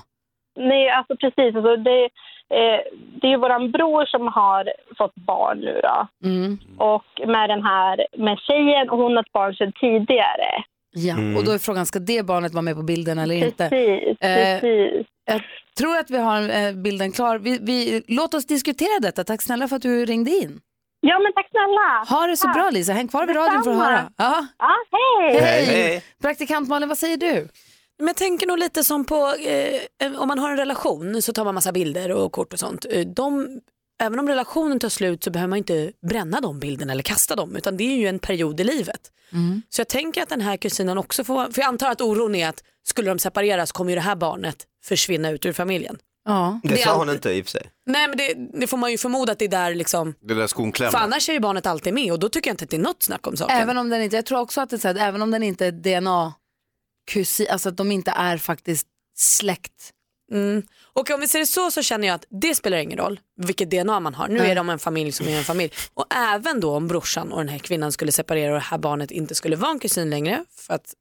[0.56, 1.56] Nej, alltså precis.
[1.56, 2.04] Alltså det,
[2.50, 2.80] eh,
[3.22, 6.08] det är ju våran bror som har fått barn nu då.
[6.28, 6.58] Mm.
[6.78, 10.64] Och med den här med tjejen och hon har ett barn sedan tidigare.
[10.98, 11.38] Ja, Mm.
[11.38, 13.70] och då är frågan, ska det barnet vara med på bilden eller inte?
[13.70, 15.08] Precis, Eh, precis.
[15.26, 15.42] Jag
[15.78, 17.38] tror att vi har eh, bilden klar.
[17.40, 19.24] Vi, vi, låt oss diskutera detta.
[19.24, 20.60] Tack snälla för att du ringde in.
[21.00, 22.20] Ja, men tack snälla.
[22.20, 22.56] Ha det så Tack.
[22.56, 22.94] bra Lisa.
[22.94, 24.00] Häng kvar vid radion för att höra.
[24.18, 24.46] Ja.
[24.58, 25.40] Ja, hej.
[25.42, 26.04] Hej.
[26.22, 27.48] Praktikant Malin, vad säger du?
[27.98, 31.46] Men jag tänker nog lite som på, eh, om man har en relation så tar
[31.46, 32.86] man massa bilder och kort och sånt.
[32.90, 33.60] Eh, De,
[34.02, 37.56] även om relationen tar slut så behöver man inte bränna de bilderna eller kasta dem
[37.56, 39.12] utan det är ju en period i livet.
[39.70, 42.48] Så jag tänker att den här kusinen också får, för jag antar att oron är
[42.50, 45.98] att skulle de separeras kommer ju det här barnet försvinna ut ur familjen.
[46.26, 46.60] Ja.
[46.64, 47.70] Det, Det sa hon inte i och för sig.
[47.86, 50.48] Nej men det, det får man ju förmoda att det är där liksom, Det där
[50.48, 50.98] skon för klämmer.
[50.98, 53.04] annars är ju barnet alltid med och då tycker jag inte att det är något
[53.04, 53.58] snack om saken.
[53.58, 55.44] Även om den inte, jag tror också att det är så här, även om den
[55.44, 56.34] inte är DNA
[57.12, 58.88] kusin, alltså att de inte är faktiskt
[59.18, 59.92] släkt.
[60.32, 60.64] Mm.
[60.94, 63.70] Och om vi ser det så så känner jag att det spelar ingen roll vilket
[63.72, 64.28] DNA man har.
[64.28, 64.52] Nu Nej.
[64.52, 65.74] är de en familj som är en familj.
[65.94, 69.12] Och även då om brorsan och den här kvinnan skulle separera och det här barnet
[69.12, 70.94] inte skulle vara en kusin längre för att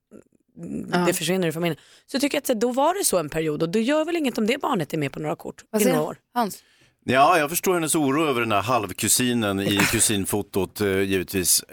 [0.93, 0.99] Ja.
[0.99, 1.79] det försvinner ur familjen.
[2.07, 4.39] Så tycker jag att då var det så en period och då gör väl inget
[4.39, 6.17] om det barnet är med på några kort Vad i några år.
[6.35, 6.63] Hans?
[7.05, 11.65] Ja, jag förstår hennes oro över den här halvkusinen i kusinfotot eh, givetvis.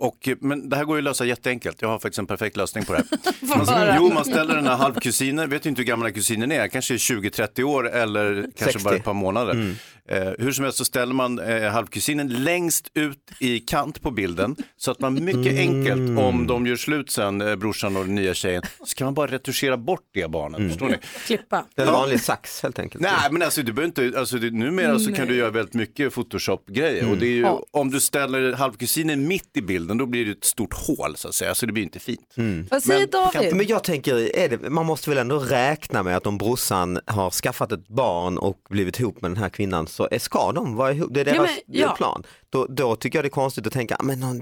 [0.00, 1.82] Eh, och, men det här går ju att lösa jätteenkelt.
[1.82, 3.06] Jag har faktiskt en perfekt lösning på det här.
[3.86, 6.94] Man, jo, man ställer den här halvkusinen, vet ju inte hur här kusinen är, kanske
[6.94, 8.84] 20-30 år eller kanske 60.
[8.84, 9.52] bara ett par månader.
[9.52, 9.74] Mm.
[10.08, 14.56] Eh, hur som helst så ställer man eh, halvkusinen längst ut i kant på bilden
[14.76, 18.34] så att man mycket enkelt, om de gör slut sen, eh, brorsan och den nya
[18.34, 20.70] tjejen, så kan man bara retuschera bort det barnet.
[20.70, 20.96] Förstår ni?
[21.26, 21.64] Klippa.
[21.74, 23.02] Det är en vanlig sax helt enkelt.
[23.02, 26.14] Nej men alltså du behöver inte, alltså, det, numera så kan du göra väldigt mycket
[26.14, 27.12] photoshop-grejer Mm.
[27.12, 27.62] och det är ju, Ja.
[27.70, 31.34] om du ställer halvkusinen mitt i bilden då blir det ett stort hål så att
[31.34, 32.34] säga, så det blir inte fint.
[32.70, 33.56] Vad säger David?
[33.56, 37.30] Men jag tänker, är det, man måste väl ändå räkna med att om brorsan har
[37.30, 41.14] skaffat ett barn och blivit ihop med den här kvinnan så ska de vara ihop,
[41.14, 41.94] det är Ja, deras men, ja.
[41.96, 42.22] plan.
[42.50, 44.40] Då, då tycker jag det är konstigt att tänka, "Ah, men någon,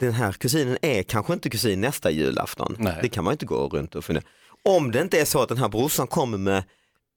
[0.00, 2.88] den här kusinen är kanske inte kusin nästa julafton.
[3.02, 4.24] Det kan man inte gå runt och fundera.
[4.64, 6.62] Om det inte är så att den här brorsan kommer med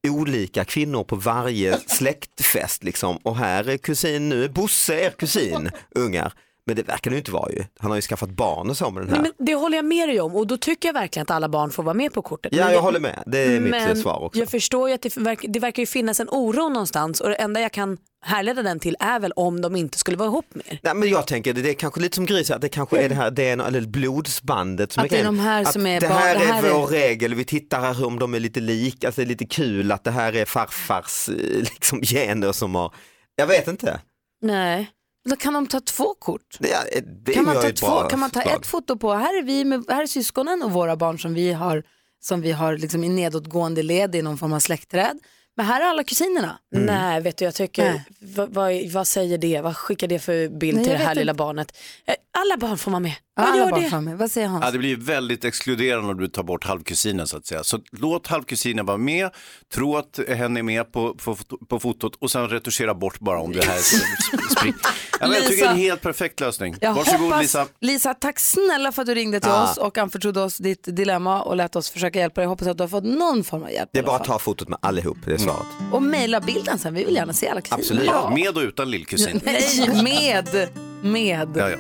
[0.08, 5.70] olika kvinnor på varje släktfest liksom och här är kusin, nu är Bosse er kusin,
[5.96, 6.34] ungar.
[6.68, 7.64] Men det verkar det ju inte vara ju.
[7.80, 9.22] Han har ju skaffat barn och så med den här.
[9.22, 11.50] Nej, men det håller jag med dig om och då tycker jag verkligen att alla
[11.50, 12.54] barn får vara med på kortet.
[12.56, 13.24] Ja, Men jag håller med.
[13.26, 14.40] Det är mitt men svar också.
[14.40, 17.36] Jag förstår ju att det, verkar, det verkar ju finnas en oro någonstans och det
[17.36, 20.80] enda jag kan härleda den till är väl om de inte skulle vara ihop mer.
[20.84, 23.10] Nej, men jag tänker det det är kanske lite som Gris, att det kanske är
[23.10, 25.36] det här DNA eller blodsbandet som Att det är grejen.
[25.38, 28.06] de här som är det här det här är är- vår regel, vi tittar här
[28.06, 31.30] om de är lite lika, alltså det är lite kul att det här är farfars
[31.30, 32.94] eh, liksom, gener som har,
[33.36, 34.00] jag vet inte.
[34.42, 34.90] Nej.
[35.36, 36.58] Kan de ta två kort?
[36.60, 36.78] Det,
[37.26, 39.86] det kan, man ta två, kan man ta ett foto på, här är vi med,
[39.90, 41.84] här är syskonen och våra barn som vi har,
[42.20, 45.20] som vi har liksom i nedåtgående led i någon form av släktträd.
[45.58, 46.60] Men här är alla kusinerna.
[46.72, 49.62] Nej, vet du, jag tycker, vad, vad, vad säger det?
[49.62, 51.38] Vad skickar det för bild Nej, till det här lilla inte.
[51.38, 51.78] barnet?
[52.06, 53.14] Eh, Alla barn får vara med.
[53.36, 53.90] Ja, alla gör barn det?
[53.90, 54.16] framme.
[54.16, 54.66] Vad säger Hans?
[54.66, 57.64] Ja, det blir väldigt exkluderande om du tar bort halvkusinen så att säga.
[57.64, 59.30] Så låt halvkusinen vara med,
[59.74, 61.36] tro att hen är med på, på,
[61.70, 63.78] på fotot och sen retuschera bort bara om det här
[64.58, 64.78] springer.
[65.20, 66.76] Ja, jag tycker det är en helt perfekt lösning.
[66.82, 67.68] Jag Varsågod hoppas, Lisa.
[67.82, 69.72] Lisa, tack snälla för att du ringde till Ah.
[69.72, 72.44] oss och anförtrodde oss ditt dilemma och lät oss försöka hjälpa dig.
[72.46, 73.90] Jag hoppas att du har fått någon form av hjälp.
[73.94, 75.92] Det är bara att ta fotot med allihop, det är svaret.
[75.92, 77.80] Och mejla bilden sen, vi vill gärna se alla kusiner.
[77.80, 78.30] Absolut, Ja.
[78.36, 79.42] med och utan lillkusin.
[79.46, 80.70] Nej, med.
[81.02, 81.50] Med.
[81.56, 81.78] Ja, ja.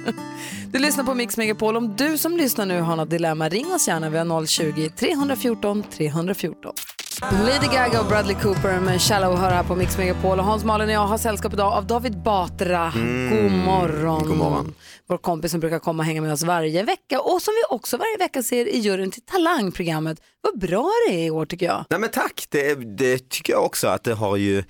[0.71, 1.77] Du lyssnar på Mix Megapol.
[1.77, 4.09] Om du som lyssnar nu har något dilemma, ring oss gärna.
[4.09, 6.73] Vi har 020-314 314.
[7.21, 10.39] Lady Gaga och Bradley Cooper med Shallow hör här på Mix Megapol.
[10.39, 12.91] Och Hans Malin och jag har sällskap idag av David Batra.
[12.95, 13.29] Mm.
[13.43, 14.23] God morgon.
[14.27, 14.73] God morgon.
[15.07, 17.97] Vår kompis som brukar komma och hänga med oss varje vecka och som vi också
[17.97, 20.17] varje vecka ser i juryn till Talang-programmet.
[20.41, 21.85] Vad bra det är i år tycker jag.
[21.89, 24.63] Nej men tack, det, det tycker jag också att det har ju,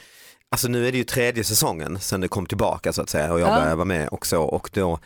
[0.52, 3.40] alltså nu är det ju tredje säsongen sen det kom tillbaka så att säga och
[3.40, 3.56] jag Ja.
[3.56, 5.00] började vara med också och då,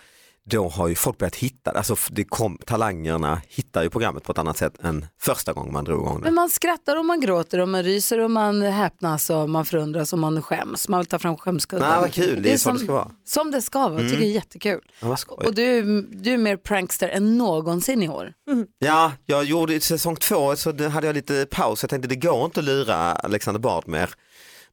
[0.52, 4.38] då har ju folk börjat hitta, alltså det kom, talangerna hittar ju programmet på ett
[4.38, 6.24] annat sätt än första gången man drog igång det.
[6.24, 10.14] Men man skrattar och man gråter och man ryser och man häpnas och man förundras
[10.14, 10.88] och man skäms.
[10.90, 11.90] Man vill ta fram skämskudden.
[11.90, 12.44] Nej, vad kul.
[12.44, 13.12] Det är så som, det ska vara.
[13.26, 13.92] Som det ska vara.
[13.92, 14.20] Jag tycker Mm.
[14.22, 14.82] det är jättekul.
[15.00, 15.18] Ja.
[15.28, 18.34] Och du, du är mer prankster än någonsin i år.
[18.80, 22.16] Ja, jag gjorde i säsong två så det hade jag lite paus, jag tänkte det
[22.16, 24.10] går inte att lura Alexander Bard mer.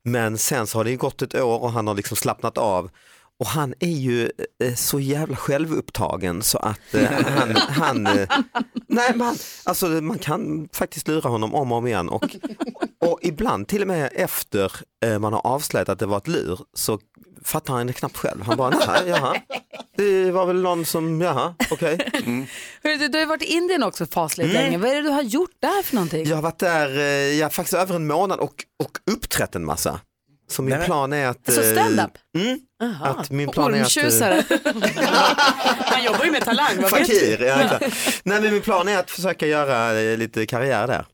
[0.03, 2.91] Men sen så har det ju gått ett år och han har liksom slappnat av.
[3.41, 4.31] Och han är ju
[4.63, 8.29] eh, så jävla självupptagen så att eh, han, han eh,
[8.89, 12.37] nej men han, alltså man kan faktiskt lura honom om och om igen och,
[13.07, 14.73] och ibland till och med efter
[15.19, 16.99] man har avslöjat att det var ett lur så
[17.45, 18.43] fattar han knappt själv.
[18.43, 19.37] Han bara, nej, jaha.
[19.97, 21.99] Det var väl någon som, jaha, okej.
[22.83, 24.63] Hörru, du, du har ju varit i Indien också fasligt Mm.
[24.63, 24.79] länge.
[24.79, 26.27] Vad är det du har gjort där för någonting?
[26.27, 26.89] Jag har varit där,
[27.33, 30.01] jag faktiskt över en månad och, och uppträtt en massa.
[30.51, 31.53] Så min Nej, plan är att...
[31.53, 32.11] Så eh, stand-up?
[32.39, 32.61] Mm,
[33.03, 33.97] att min plan är att...
[33.97, 34.59] eh.
[35.85, 37.45] Han jobbar ju med talang, vad vet Fakir, du?
[37.47, 38.21] ja, exakt.
[38.25, 41.07] Nej men min plan är att försöka göra eh, lite karriär där.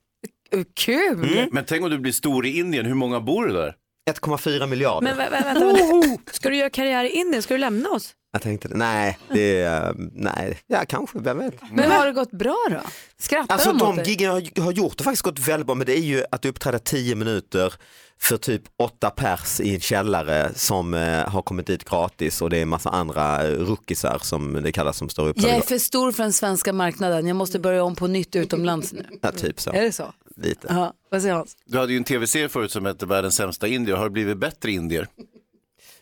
[0.77, 1.33] Kul!
[1.33, 1.49] Mm.
[1.53, 3.75] Men tänk om du blir stor i Indien, hur många bor det där?
[4.11, 5.15] 1,4 miljarder.
[5.15, 6.33] Men vä- vä- vänta, vänta.
[6.33, 7.43] Ska du göra karriär i Indien?
[7.43, 8.13] Ska du lämna oss?
[8.33, 11.55] Jag tänkte, nej, det är, nej, ja kanske, vem vet.
[11.73, 12.77] Men har det gått bra då?
[13.19, 15.87] Skrattar Alltså de åt de giggen jag har gjort har faktiskt gått väldigt bra men
[15.87, 17.75] det är ju att uppträda 10 minuter
[18.21, 22.59] för typ åtta pers i en källare som eh, har kommit dit gratis och det
[22.59, 25.37] är en massa andra eh, rookisar som det kallas som står upp.
[25.41, 27.27] Jag är för stor för den svenska marknaden.
[27.27, 29.07] Jag måste börja om på nytt utomlands nu.
[29.23, 29.73] Ja, typ så.
[29.73, 30.13] Är det så?
[30.37, 30.67] Lite.
[30.71, 31.57] Ja, vad säger Hans?
[31.67, 33.97] Du hade ju en tv-serie förut som hette Världens sämsta indier.
[33.97, 35.09] Har det blivit bättre indier?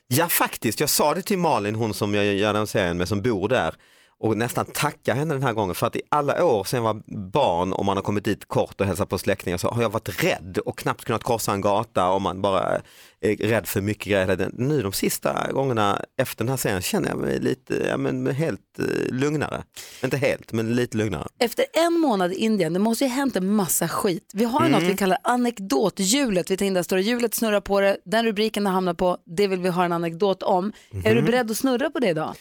[0.08, 3.22] Ja faktiskt, jag sa det till Malin, hon som jag gör den serien med som
[3.22, 3.74] bor där
[4.23, 7.03] och nästan tacka henne den här gången för att i alla år sedan jag var
[7.31, 10.25] barn och man har kommit dit kort och hälsat på släktingar så har jag varit
[10.25, 12.81] rädd och knappt kunnat korsa en gata och man bara
[13.20, 14.51] är rädd för mycket grejer.
[14.53, 18.79] Nu de sista gångerna efter den här serien känner jag mig lite, ja, men helt
[18.79, 19.62] eh, lugnare.
[20.05, 21.29] Inte helt, men lite lugnare.
[21.39, 24.31] Efter en månad i Indien, det måste ju ha hänt en massa skit.
[24.35, 24.73] Vi har Mm.
[24.73, 26.51] något vi kallar anekdothjulet.
[26.51, 29.61] Vi att står det hjulet snurrar på det, den rubriken det hamnar på, det vill
[29.61, 30.73] vi ha en anekdot om.
[31.05, 31.31] Är du Mhm.
[31.31, 32.35] beredd att snurra på det idag?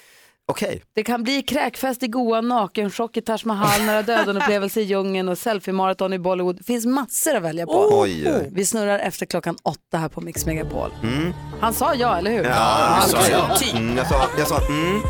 [0.51, 0.83] Okej.
[0.95, 5.37] Det kan bli kräkfest i Goa, nakenchock i Taj Mahal, nära döden-upplevelse i djungen och
[5.37, 6.57] selfie-maraton i Bollywood.
[6.57, 7.89] Det finns massor att välja på.
[7.91, 8.49] Oj, oj.
[8.51, 10.91] Vi snurrar efter klockan åtta här på Mix Megapol.
[11.03, 11.33] Mm.
[11.61, 12.43] Han sa ja, eller hur?
[12.43, 13.69] Ja, det sa okej.
[13.71, 13.77] jag.
[13.81, 15.01] Mm, jag sa, jag sa mm.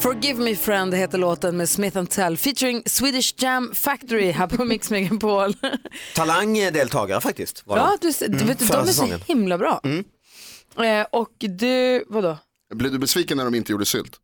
[0.00, 4.90] Forgive Me Friend heter låten med Smith Tell featuring Swedish Jam Factory här på Mix
[4.90, 5.54] Megapol.
[6.14, 7.62] Talangdeltagare faktiskt.
[7.66, 8.06] Var ja, de.
[8.20, 9.80] du, du Mm, vet, förra de är så himla bra.
[9.84, 10.04] Mm.
[11.00, 12.38] Eh, och du, vadå?
[12.74, 14.16] Blev du besviken när de inte gjorde sylt?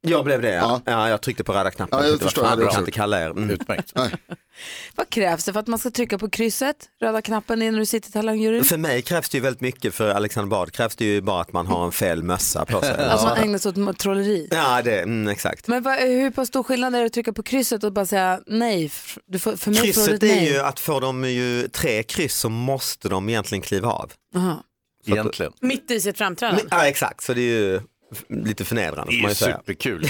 [0.00, 0.80] Jag blev det ja.
[0.84, 1.08] ja.
[1.08, 1.98] jag tryckte på röda knappen.
[2.02, 3.30] Ja, jag förstår, vad jag fan, kan inte kalla er.
[3.30, 3.50] Mm.
[3.50, 3.92] Utmärkt.
[4.94, 8.08] Vad krävs det för att man ska trycka på krysset, röda knappen när du sitter
[8.08, 8.64] i talangjuryn?
[8.64, 11.52] För mig krävs det ju väldigt mycket, för Alexander Bard krävs det ju bara att
[11.52, 13.04] man har en fel mössa på sig.
[13.04, 14.48] Alltså man ägnar sig åt trolleri.
[14.50, 15.68] Ja, det, mm, exakt.
[15.68, 18.40] Men vad, hur pass stor skillnad är det att trycka på krysset och bara säga
[18.46, 18.90] nej?
[19.26, 20.52] Du får, för mig får du Krysset ett är nej.
[20.52, 24.12] ju att får de ju tre kryss så måste de egentligen kliva av.
[24.36, 24.64] Aha.
[25.06, 25.52] Egentligen.
[25.60, 26.62] Mitt i sitt framträdande.
[26.70, 27.80] Ja, exakt, så det är ju
[28.28, 29.12] lite förnedrande.
[29.16, 30.08] Det är ju superkul.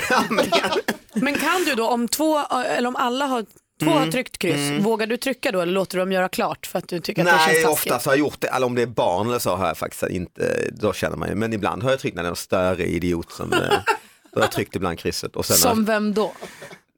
[1.15, 3.93] Men kan du då, om två, eller om alla har, två Mm.
[4.05, 4.83] har tryckt kryss, Mm.
[4.83, 7.27] vågar du trycka då eller låter du dem göra klart för att du tycker att
[7.29, 7.87] det Nej, känns taskigt?
[7.93, 10.03] oftast har jag gjort det, eller om det är barn eller så har jag faktiskt
[10.11, 12.89] inte, då känner man ju, men ibland har jag tryckt när det är någon störig
[12.89, 13.59] idiot som, eh,
[14.33, 15.37] då har jag tryckt ibland krysset.
[15.37, 16.33] Och sen har- Som vem då?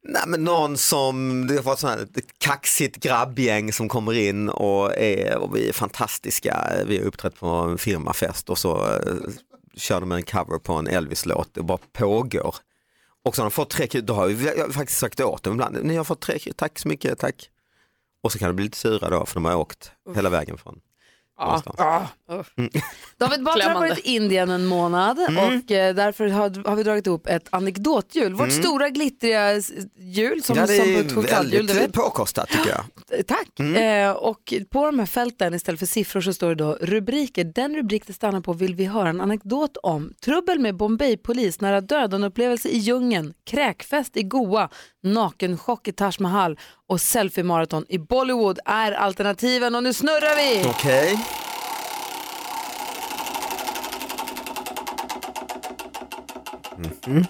[0.03, 4.49] Nej men någon som, det har varit sån här ett kaxigt grabbgäng som kommer in
[4.49, 6.67] och, är, och vi är fantastiska.
[6.87, 8.99] Vi har uppträtt på en firmafest och så eh,
[9.75, 12.55] kör de en cover på en Elvis-låt, det bara pågår.
[13.25, 15.79] Och så har de fått tre kul, då har jag faktiskt sagt åt dem ibland,
[15.83, 17.51] ni har fått tre kul, tack så mycket, tack.
[18.23, 20.81] Och så kan de bli lite sura då för de har åkt hela vägen från
[22.31, 22.85] någonstans.
[23.19, 25.37] David Batra har varit i Indien en månad Mm.
[25.63, 28.33] och eh, därför har, har vi dragit ihop ett anekdothjul.
[28.35, 28.63] Vårt Mm.
[28.63, 29.61] stora glittriga
[29.99, 31.51] hjul som, ja, det som är ett chokladhjul.
[31.67, 31.93] du väldigt vet.
[31.93, 33.27] påkostat tycker jag.
[33.27, 33.49] Tack.
[33.59, 34.07] Mm.
[34.09, 37.45] Eh, och på de här fälten istället för siffror så står det då rubriker.
[37.45, 40.13] Den rubrik det stannar på vill vi höra en anekdot om.
[40.25, 44.69] Trubbel med Bombay-polis, nära döden-upplevelse i djungeln, kräkfest i Goa,
[45.03, 46.59] nakenchock i Taj Mahal
[46.89, 49.75] och selfie-maraton i Bollywood är alternativen.
[49.75, 50.69] Och nu snurrar vi!
[50.71, 51.19] Okej.
[56.81, 57.25] Mhm.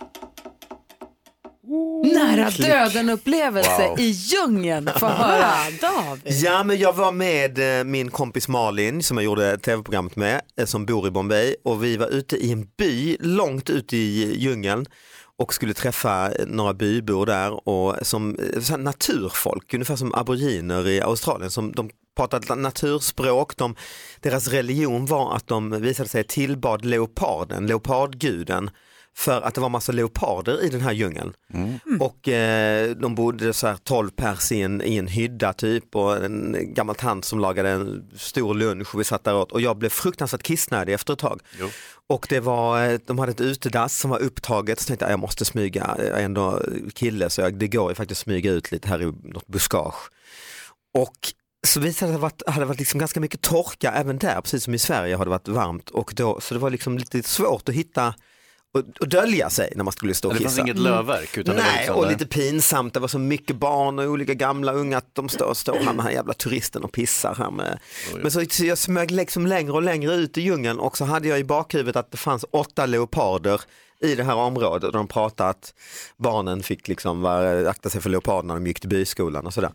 [2.15, 2.67] Nära Klick.
[2.67, 4.01] döden-upplevelse Wow.
[4.01, 4.91] i djungeln.
[4.97, 5.53] Få höra.
[5.81, 6.33] David.
[6.43, 10.65] Ja men jag var med eh, min kompis Malin som jag gjorde tv-programmet med eh,
[10.67, 14.87] som bor i Bombay och vi var ute i en by långt ute i djungeln
[15.39, 18.37] och skulle träffa eh, några bybor där och som
[18.79, 23.75] naturfolk, ungefär som aboriginer i Australien som de pratade naturspråk, de,
[24.21, 28.71] deras religion var att de visade sig tillbad leoparden, leopardguden
[29.17, 31.33] för att det var massa leoparder i den här djungeln.
[32.01, 36.25] Och eh, de bodde så här 12 pers i en, i en hydda typ och
[36.25, 39.77] en gammal tant som lagade en stor lunch och vi satt där åt och jag
[39.79, 41.41] blev fruktansvärt kissnödig efter ett tag.
[42.07, 45.21] Och det var, eh, de hade ett utedass som var upptaget så tänkte jag jag
[45.21, 46.63] måste smyga, jag är ändå
[46.95, 50.11] kille så jag, det går ju faktiskt att smyga ut lite här i något buskage.
[50.99, 51.17] Och
[51.67, 54.65] så visade det sig att det hade varit liksom ganska mycket torka även där, precis
[54.65, 57.69] som i Sverige har det varit varmt och då, så det var liksom lite svårt
[57.69, 58.15] att hitta
[58.75, 60.49] och, och dölja sig när man skulle stå och Det kissa.
[60.51, 62.95] fanns inget lövverk, utan det var Nej, liksom- och lite pinsamt.
[62.95, 65.95] Det var så mycket barn och olika gamla unga att de står, står här med
[65.95, 67.79] den här jävla turisten och pissar här med.
[68.23, 71.29] Men så, så jag smög liksom längre och längre ut i djungeln och så hade
[71.29, 73.61] jag i bakhuvudet att det fanns åtta leoparder
[74.03, 75.75] i det här området och de pratade att
[76.17, 79.71] barnen fick liksom vara, akta sig för leoparder när de gick till byskolan och sådär.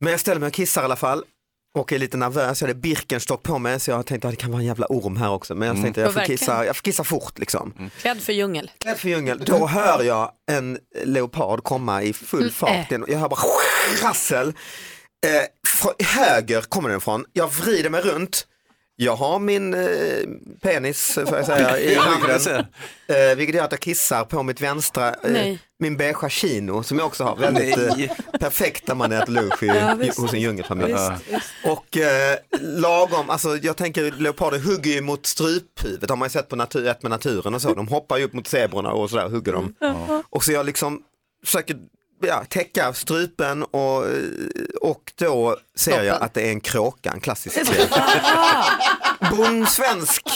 [0.00, 1.24] Men jag ställer mig och kissar i alla fall
[1.78, 2.60] och är lite nervös.
[2.60, 5.16] Jag hade Birkenstock på mig så jag tänkte att det kan vara en jävla orm
[5.16, 5.54] här också.
[5.54, 5.82] Men jag Mm.
[5.84, 7.90] tänkte jag Ja, får, kissa, jag får kissa fort liksom.
[8.00, 8.70] Klädd för djungel.
[8.78, 9.42] Klädd för djungel.
[9.46, 12.92] Då hör jag en leopard komma i full Mm, fart.
[12.92, 12.98] äh.
[13.08, 13.40] Jag hör bara
[14.02, 14.48] rassel.
[15.26, 17.24] Eh, höger kommer den ifrån.
[17.32, 18.46] Jag vrider mig runt.
[19.04, 19.88] Jag har min eh,
[20.62, 22.64] penis får jag säga, i handen.
[23.06, 27.06] Eh, vilket gör att jag kissar på mitt vänstra, eh, min beigea chino som jag
[27.06, 27.36] också har.
[27.36, 30.18] Väldigt eh, perfekt när man äter lunch i, Ja, visst.
[30.18, 30.92] hos en djungelfamilj.
[30.92, 36.30] Visst, Och eh, lagom, alltså jag tänker leoparder hugger ju mot struphuvudet, har man ju
[36.30, 37.74] sett på natur, ett med naturen och så.
[37.74, 39.74] De hoppar ju upp mot zebrorna och sådär hugger dem.
[40.30, 41.02] Och så jag liksom
[41.44, 41.76] försöker
[42.28, 44.04] ja, täcka strupen och,
[44.80, 47.58] och då ser jag att det är en kråka, en klassisk
[49.30, 50.28] bondsvensk,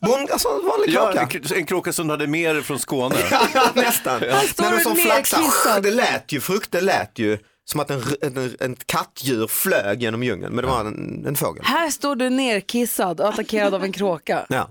[0.00, 1.20] bond, alltså en vanlig Ja, kråka.
[1.20, 3.14] en, k- en kråka som hade mer från Skåne.
[3.54, 4.20] Ja, nästan.
[4.20, 8.02] står Men du som flaxar, det lät ju, frukt, det lät ju som att en,
[8.22, 11.64] en, en kattdjur flög genom djungeln, men det var en, en fågel.
[11.64, 14.46] Här står du nerkissad och attackerad av en kråka.
[14.48, 14.68] Ja.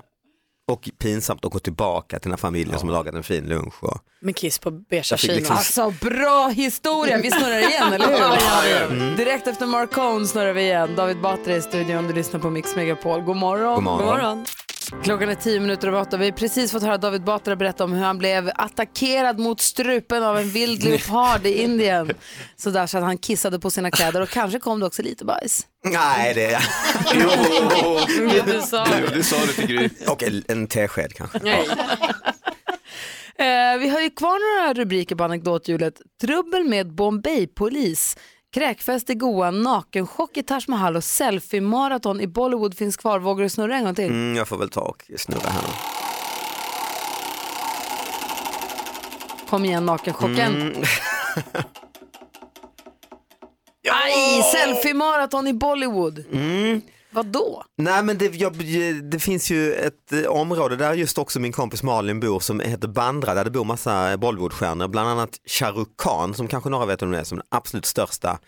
[0.70, 3.84] Och pinsamt att gå tillbaka till den här familjen som har lagat en fin lunch.
[3.84, 3.98] Och...
[4.22, 5.36] Med kiss på beiga chinon.
[5.38, 8.90] liksom- Alltså bra historia, vi snurrar igen eller hur?
[9.00, 9.16] Mm.
[9.16, 10.96] Direkt efter Marcone snurrar vi igen.
[10.96, 13.22] David Batra i studion, du lyssnar på Mix Megapol.
[13.22, 13.76] God morgon.
[13.76, 14.46] God morgon.
[15.04, 16.18] Klockan är tio minuter över åtta.
[16.18, 20.24] Vi har precis fått höra David Batra berätta om hur han blev attackerad mot strupen
[20.24, 22.12] av en vild leopard i Indien.
[22.56, 25.26] Så där så att han kissade på sina kläder och kanske kom det också lite
[25.26, 25.68] bajs.
[25.84, 26.64] Nej, det är...
[27.14, 27.30] Jo,
[28.46, 29.14] du sa det.
[29.14, 29.90] Du sa det till Gry.
[30.08, 31.40] Och en, tesked kanske.
[33.40, 36.02] Eh, vi har ju kvar några rubriker på anekdothjulet.
[36.22, 38.18] Trubbel med Bombay-polis.
[38.54, 43.20] Kräkfest i Goa, nakenchock i Taj Mahal och selfie-maraton i Bollywood finns kvar.
[43.20, 44.06] Vågar du snurra en gång till?
[44.06, 45.64] Mm, jag får väl ta och snurra här.
[49.50, 50.62] Kom igen nakenchocken.
[50.62, 50.74] Mm.
[53.90, 56.26] Aj, selfie-maraton i Bollywood.
[56.32, 56.82] Mm.
[57.12, 57.64] Vad då?
[57.76, 58.54] Nej men det, jag,
[59.12, 62.88] det finns ju ett eh, område där just också min kompis Malin bor som heter
[62.88, 67.12] Bandra där det bor massa Bollywoodstjärnor, bland annat Shah Khan som kanske några vet om
[67.12, 68.40] det är som den absolut största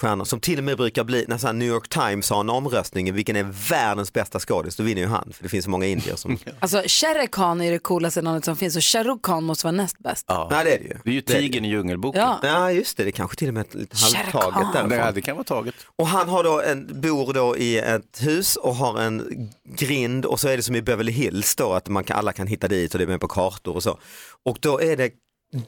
[0.00, 2.50] stjärnor som till och med brukar bli, när så här New York Times har en
[2.50, 5.70] omröstning i vilken är världens bästa skådis, då vinner ju han för det finns så
[5.70, 9.20] många indier som Alltså Shere Khan är det coolaste namnet som finns och Shah Rukh
[9.22, 10.24] Khan måste vara näst bäst.
[10.28, 10.48] Ja.
[10.50, 10.96] Nej det är det ju.
[11.04, 12.20] Det är ju tigern i Djungelboken.
[12.20, 12.40] Ja.
[12.42, 14.88] Ja just det, det är kanske till och med Shere halvtaget därifrån.
[14.88, 15.74] Det, det kan vara taget.
[15.96, 20.40] Och han har då en, bor då i ett hus och har en grind och
[20.40, 22.94] så är det som i Beverly Hills då att man kan, alla kan hitta dit
[22.94, 23.98] och det är med på kartor och så.
[24.44, 25.10] Och då är det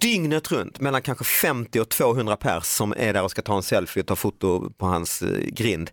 [0.00, 3.62] dygnet runt mellan kanske 50 och 200 pers som är där och ska ta en
[3.62, 5.90] selfie och ta foto på hans eh, grind.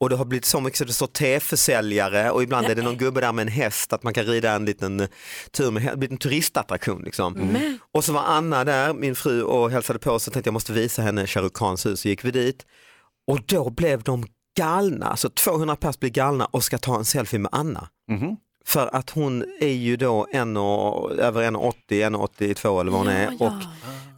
[0.00, 2.96] Och det har blivit så mycket så det står teförsäljare och ibland är det någon
[2.96, 5.08] gubbe där med en häst att man kan rida en liten eh,
[5.50, 7.34] tur med hä- det har blivit en turistattraktion liksom.
[7.94, 11.02] Och så var Anna där, min fru, och hälsade på så tänkte jag måste visa
[11.02, 12.66] henne Shah Rukh Khans hus så gick vi dit.
[13.26, 14.24] Och då blev de
[14.58, 17.88] galna, så 200 pers blir galna och ska ta en selfie med Anna.
[18.10, 18.36] Mhm.
[18.66, 23.42] För att hon är ju då en och, över 1,80, 1,82 eller vad hon är.
[23.42, 23.52] Och,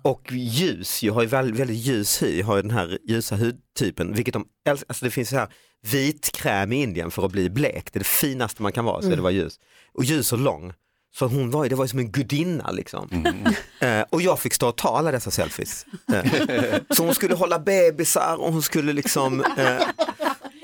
[0.03, 4.15] och ljus, ju har ju väldigt, väldigt ljus hy, har ju den här ljusa hudtypen.
[4.15, 5.49] Vilket de älskar, alltså det finns så här
[5.87, 7.93] vitkräm i Indien för att bli blek.
[7.93, 9.61] Det är det finaste man kan vara, så det var ljus.
[9.95, 10.73] Och ljus och lång.
[11.19, 13.27] Så hon var ju, det var ju som en gudinna liksom.
[13.81, 15.87] Eh, och jag fick stå och ta alla dessa selfies.
[16.13, 19.81] Eh, så hon skulle hålla bebisar och hon skulle liksom eh,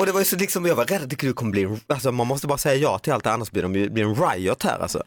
[0.05, 2.27] och det var ju så liksom, jag var rädd att det skulle bli, alltså man
[2.27, 5.03] måste bara säga ja till allt annars blir det blir en riot här alltså.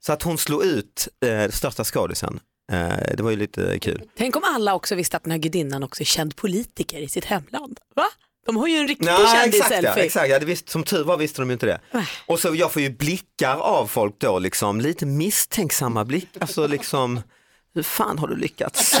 [0.00, 2.40] Så att hon slog ut eh, största skådisen.
[2.72, 4.02] Eh, det var ju lite kul.
[4.16, 7.24] Tänk om alla också visste att den här gudinnan också är känd politiker i sitt
[7.24, 7.78] hemland.
[7.96, 8.04] Va?
[8.46, 10.04] De har ju en riktig exakt, ja, kändis-selfie.
[10.04, 10.28] exakt.
[10.28, 11.80] Ja, det visst, som tur var visste de ju inte det.
[12.26, 16.40] Och så jag får ju blickar av folk då, liksom, lite misstänksamma blickar.
[16.40, 17.20] Alltså liksom,
[17.74, 19.00] hur fan har du lyckats?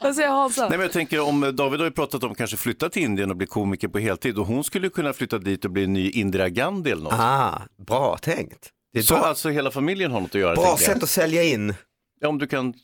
[0.00, 0.60] Vad säger Hansa?
[0.62, 3.36] Nej, men jag tänker om David har ju pratat om kanske flytta till Indien och
[3.36, 6.48] bli komiker på heltid och hon skulle kunna flytta dit och bli en ny Indira
[6.48, 7.12] Gandhi eller något.
[7.16, 8.68] ah, bra tänkt.
[8.92, 10.54] Det är Så bra, alltså hela familjen har något att göra.
[10.54, 10.94] bra tänker jag.
[10.94, 11.74] sätt att sälja in.
[12.22, 12.74] Ja, om du kan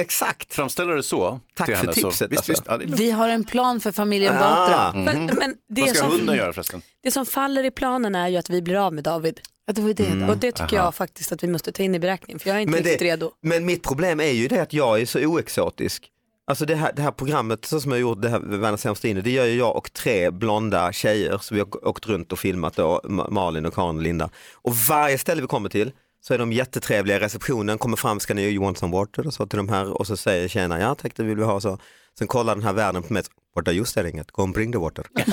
[0.00, 0.54] Exakt.
[0.54, 1.40] framställa det så.
[1.54, 2.52] Tack till för henne, tipset, Så, visst, alltså.
[2.52, 2.96] visst, ja, är.
[2.96, 4.38] Vi har en plan för familjen Ah.
[4.40, 4.92] Batra.
[5.00, 6.82] Men, men det, Vad ska som, hunden göra förresten?
[7.02, 9.40] det som faller i planen är ju att vi blir av med David.
[9.66, 10.32] Ja, det var ju det då.
[10.32, 12.60] Och det tycker jag faktiskt att vi måste ta in i beräkningen för jag är
[12.60, 13.30] inte Men riktigt det- redo.
[13.42, 16.08] Men mitt problem är ju det att jag är så oexotisk.
[16.46, 19.20] Alltså det här, det här programmet så som jag gjort, det här Världens sämsta inne,
[19.20, 21.38] det gör ju jag och tre blonda tjejer.
[21.38, 24.30] Så vi har åkt runt och filmat då, Ma- Malin och Karin och Linda.
[24.54, 28.42] Och varje ställe vi kommer till Så är de jättetrevliga receptionen, kommer fram, ska ni
[28.42, 29.26] you want some water?
[29.26, 31.60] Och så till de här och så säger tjejerna, ja tack det vill vi ha.
[31.60, 31.78] Så.
[32.18, 33.22] Sen kollar den här värden på mig,
[33.54, 35.04] water just är inget, go and bring the water.
[35.14, 35.26] jag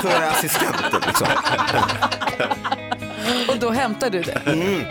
[0.00, 1.26] tror jag är assistenten liksom.
[3.48, 4.42] Och då hämtar du det.
[4.46, 4.84] Mm.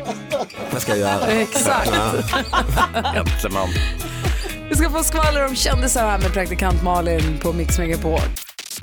[0.72, 1.28] Vad ska jag göra?
[1.28, 1.92] Exakt.
[1.94, 3.14] Ja.
[3.16, 3.70] Äntleman.
[4.70, 8.20] Vi ska få skvaller om kändisar här med praktikant Malin på Mix Megapol.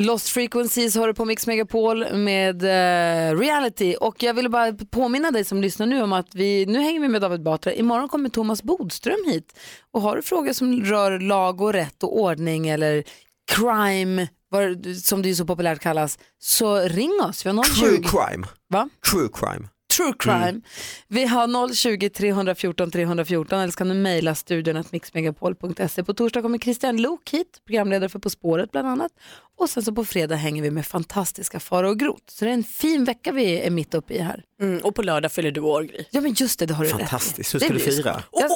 [0.00, 5.30] Lost Frequencies har du på Mix Megapol med eh, reality och jag ville bara påminna
[5.30, 8.28] dig som lyssnar nu om att vi, nu hänger vi med David Batra, imorgon kommer
[8.28, 9.58] Thomas Bodström hit
[9.92, 13.04] och har du frågor som rör lag och rätt och ordning eller
[13.50, 17.46] crime, vad, som det ju så populärt kallas, så ring oss.
[17.46, 17.80] Vi har 020.
[17.80, 18.46] True crime.
[18.68, 18.88] Va?
[19.10, 19.68] True crime.
[19.98, 20.48] True crime.
[20.48, 20.62] Mm.
[21.08, 26.04] Vi har 020 314 314 eller så kan du mejla studion att mixmegapol.se.
[26.04, 29.12] På torsdag kommer Christian Lok hit, programledare för På spåret bland annat.
[29.58, 32.30] Och sen så på fredag hänger vi med fantastiska Fara och Grot.
[32.30, 34.44] Så det är en fin vecka vi är mitt uppe i här.
[34.60, 36.04] Mm, och på lördag fyller du år Gry.
[36.10, 37.02] Ja men just det, det har du rätt i.
[37.04, 38.22] Fantastiskt, hur Det ska du fira?
[38.32, 38.50] Jag,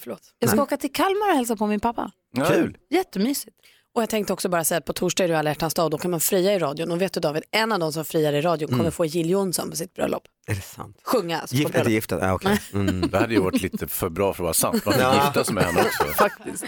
[0.00, 0.20] Förlåt.
[0.38, 0.62] jag ska Nej.
[0.62, 2.10] åka till Kalmar och hälsa på min pappa.
[2.48, 2.76] Kul.
[2.90, 3.56] Jättemysigt.
[3.94, 5.90] Och jag tänkte också bara säga att på torsdag är det alla hjärtans dag och
[5.90, 6.90] då kan man fria i radion.
[6.90, 8.92] Och vet du David, en av de som friar i radion kommer Mm.
[8.92, 10.22] få Jill Johnson på sitt bröllop.
[10.46, 10.96] Är det sant?
[11.04, 11.90] Sjunga alltså på Gift, bröllop.
[11.90, 12.18] gifta?
[12.20, 12.60] Ja, okej.
[12.72, 13.10] Mm.
[13.10, 14.84] Det hade ju varit lite för bra för att vara sant.
[14.84, 15.14] Man Ja.
[15.16, 15.24] ja.
[15.24, 16.04] gifta sig med henne också.
[16.16, 16.64] Faktiskt.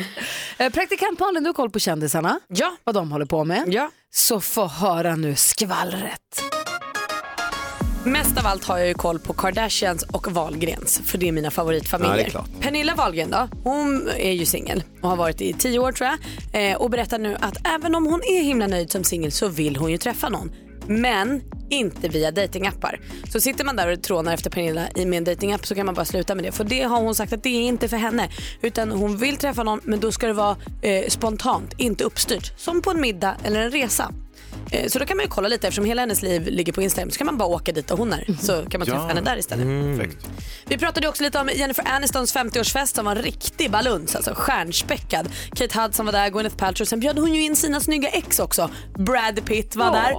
[0.59, 2.41] Eh, praktikant Malin, du har koll på kändisarna.
[2.49, 2.77] Ja.
[2.85, 3.64] Vad de håller på med.
[3.66, 3.91] Ja.
[4.14, 6.20] Så få höra nu skvallret.
[8.05, 11.50] Mest av allt har jag ju koll på Kardashians och Wahlgrens, för det är mina
[11.50, 12.30] favoritfamiljer.
[12.34, 12.62] Ja, det är.
[12.62, 16.70] Pernilla Wahlgren då, hon är ju singel och har varit i tio år tror jag
[16.70, 19.76] eh, och berättar nu att även om hon är himla nöjd som singel så vill
[19.76, 20.52] hon ju träffa någon.
[20.86, 23.00] Men inte via datingappar.
[23.32, 25.94] Så sitter man där och trånar efter Pernilla i med en datingapp så kan man
[25.94, 26.52] bara sluta med det.
[26.52, 28.28] För det har hon sagt att det är inte för henne.
[28.62, 32.52] Utan hon vill träffa någon men då ska det vara eh, spontant, inte uppstyrt.
[32.57, 34.12] Som på en middag eller en resa.
[34.70, 37.11] Eh, Så då kan man ju kolla lite eftersom hela hennes liv ligger på Instagram
[37.11, 39.07] så kan man bara åka dit där hon är så kan man träffa Ja.
[39.09, 39.98] henne där istället.
[39.98, 40.26] Perfekt.
[40.66, 45.28] Vi pratade också lite om Jennifer Anistons 50-årsfest som var en riktig baluns, alltså stjärnspäckad.
[45.55, 48.70] Kate Hudson var där, Gwyneth Paltrow, sen bjöd hon ju in sina snygga ex också.
[48.98, 50.14] Brad Pitt var där,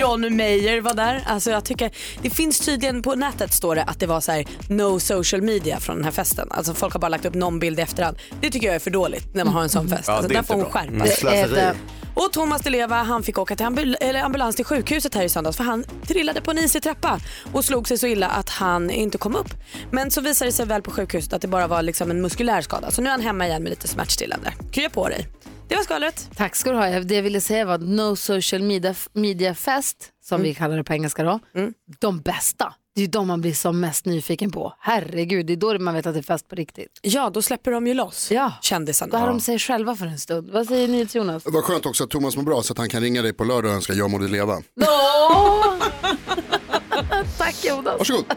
[0.00, 1.22] John Mayer var där.
[1.26, 1.90] Alltså jag tycker,
[2.22, 5.80] det finns tydligen på nätet står det att det var så här no social media
[5.80, 6.48] från den här festen.
[6.50, 8.16] Alltså folk har bara lagt upp någon bild i efterhand.
[8.40, 10.04] Det tycker jag är för dåligt när man har en sån fest.
[10.06, 10.72] Ja, alltså, det är där får hon bra.
[10.72, 11.72] skärpa Mm, sig.
[12.14, 15.56] Och Thomas Di Leva han fick åka till ambul- ambulans till sjukhuset här i söndags
[15.56, 17.20] för han trillade på en isig trappa
[17.52, 19.54] och slog sig så illa att han inte kom upp.
[19.90, 22.60] Men så visade det sig väl på sjukhuset att det bara var liksom en muskulär
[22.60, 24.52] skada så nu är han hemma igen med lite smärtstillande.
[24.72, 25.28] Krya på dig.
[25.68, 26.30] Det var skvallret.
[26.36, 26.86] Tack ska du ha.
[27.00, 30.92] Det jag ville säga var No Social Media, media Fest, som vi kallar det på
[30.92, 31.40] engelska då,
[32.00, 32.74] de bästa.
[32.94, 34.72] Det är ju de man blir som mest nyfiken på.
[34.80, 36.98] Herregud, det är då man vet att det är fest på riktigt.
[37.02, 39.10] Ja, då släpper de ju loss Ja, kändisarna.
[39.12, 40.50] då har de sig själva för en stund.
[40.50, 41.42] Vad säger ni Jonas?
[41.46, 43.70] Vad skönt också att Thomas mår bra så att han kan ringa dig på lördag
[43.70, 44.62] och önska jag må leva.
[44.80, 45.74] Åh!
[47.38, 47.98] Tack Jonas.
[47.98, 48.24] Varsågod.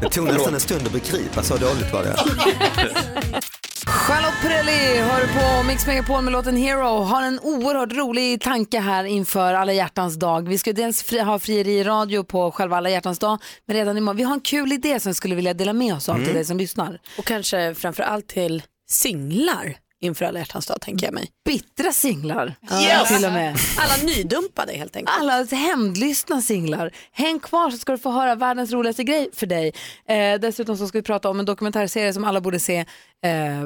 [0.00, 2.16] Det tog nästan en stund att begripa, så dåligt var det.
[3.86, 7.02] Charlotte Perrelli hör på Mix Megapol med låten Hero.
[7.02, 10.48] Har en oerhört rolig tanke här inför alla hjärtans dag.
[10.48, 13.96] Vi ska dels fri, ha frieri i radio på själva alla hjärtans dag, men redan
[13.98, 14.16] imorgon.
[14.16, 16.44] Vi har en kul idé som vi skulle vilja dela med oss av till dig
[16.44, 17.00] som lyssnar.
[17.18, 21.30] Och kanske framför allt till singlar inför alla hjärtans dag tänker jag mig.
[21.44, 23.08] Bittra singlar Yes!
[23.16, 23.56] till och med.
[23.78, 25.16] Alla nydumpade helt enkelt.
[25.20, 26.90] Alla hämndlystna singlar.
[27.12, 29.72] Häng kvar så ska du få höra världens roligaste grej för dig.
[30.08, 32.86] Eh, dessutom så ska vi prata om en dokumentärserie som alla borde se, eh,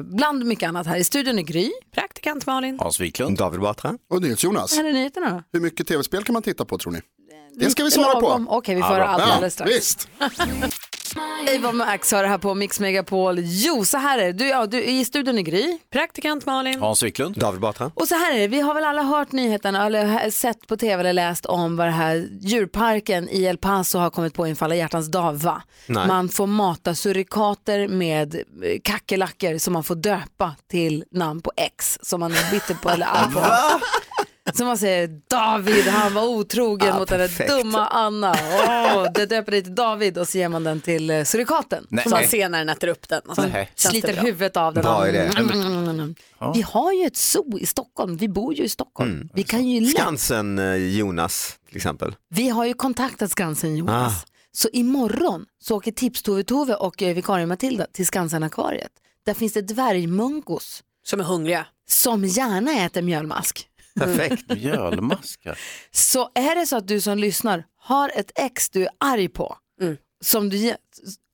[0.03, 0.97] bland mycket annat här.
[0.97, 1.71] I studion är Gry.
[1.95, 2.79] Praktikant Malin.
[2.79, 3.37] Hans Wiklund.
[3.37, 3.93] David Batra.
[4.09, 4.77] Och Jonas.
[4.77, 5.43] Här är nyheterna då.
[5.53, 7.01] Hur mycket tv-spel kan man titta på tror ni?
[7.55, 8.45] Det ska vi svara på.
[8.47, 9.71] Okej, vi får höra allt alldeles strax.
[9.71, 10.07] visst.
[11.55, 13.39] Ava Max har det här på Mix Megapol.
[13.39, 14.31] Jo, så här är det.
[14.33, 15.77] Du, ja, du, I studion är Gry.
[15.93, 16.79] Praktikant Malin.
[16.79, 17.37] Hans Wiklund.
[17.37, 17.91] David Batra.
[17.93, 20.99] Och så här är det, vi har väl alla hört nyheterna eller sett på tv
[20.99, 24.75] eller läst om vad det här djurparken i El Paso har kommit på inför alla
[24.75, 25.61] hjärtans dag, va?
[25.85, 26.07] Nej.
[26.07, 28.41] Man får mata surikater med eh,
[28.83, 33.05] kackerlackor som man får döpa till namn på X som man är bitter på eller
[33.11, 33.39] arg på.
[34.53, 37.49] Som man säger, David, han var otrogen Ja, mot den där perfekt.
[37.49, 38.31] dumma Anna.
[38.95, 41.85] Åh, det döper dig till David och så ger man den till eh, surikaten.
[41.89, 42.03] Nej.
[42.03, 43.21] Som man ser när den äter upp den.
[43.35, 44.21] Känns det sliter bra.
[44.23, 44.83] huvudet av den.
[44.83, 45.29] Bra idé.
[45.37, 46.15] Mm.
[46.53, 48.17] Vi har ju ett zoo i Stockholm.
[48.17, 49.29] Vi bor ju i Stockholm.
[49.33, 49.91] Vi kan ju lätt.
[49.91, 52.15] Skansen eh, Jonas till exempel.
[52.29, 54.13] Vi har ju kontaktat Skansen Jonas.
[54.23, 54.25] Ah.
[54.51, 58.91] Så imorgon så åker Tips-Tove-Tove och eh, vikarie Matilda till Skansen-akvariet.
[59.25, 61.65] Där finns det dvärgmunkos Som är hungriga.
[61.89, 63.67] som gärna äter mjölmask.
[63.99, 64.43] Perfekt.
[64.55, 65.59] Mjölmaskar.
[65.91, 69.57] Så är det så att du som lyssnar har ett ex du är arg på,
[69.81, 69.97] Mm.
[70.25, 70.73] som du,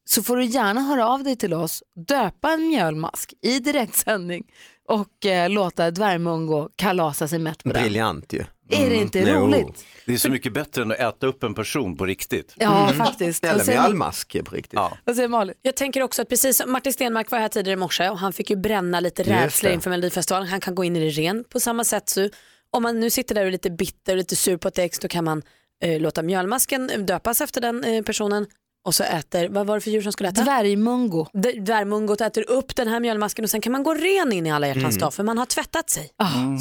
[0.05, 4.43] så får du gärna höra av dig till oss, döpa en mjölmask i direktsändning
[4.89, 7.83] och eh, låta dvärgmungo kalasa sig mätt på den.
[7.83, 8.43] Briljant ju.
[8.69, 9.85] Är det inte roligt?
[10.05, 12.53] Det är så mycket bättre än att äta upp en person på riktigt.
[12.57, 13.45] Ja, faktiskt.
[13.45, 14.73] Eller mjölmask på riktigt.
[14.73, 14.97] Ja.
[15.05, 15.55] Vad säger Malin?
[15.61, 18.33] Jag tänker också att precis som Martin Stenmark var här tidigare i morse och han
[18.33, 20.47] fick ju bränna lite rädslor inför Melodifestivalen.
[20.47, 22.09] Han kan gå in i det ren på samma sätt.
[22.09, 22.29] Så
[22.73, 24.99] om man nu sitter där och är lite bitter och lite sur på ett ex
[24.99, 25.41] då kan man
[25.81, 28.47] eh, låta mjölmasken döpas efter den eh, personen
[28.85, 30.43] och så äter, vad var det för djur som skulle äta?
[30.43, 31.27] Dvärgmungo.
[31.61, 34.67] Dvärgmungot äter upp den här mjölmasken och sen kan man gå ren in i alla
[34.67, 36.09] hjärtans dag för man har tvättat sig.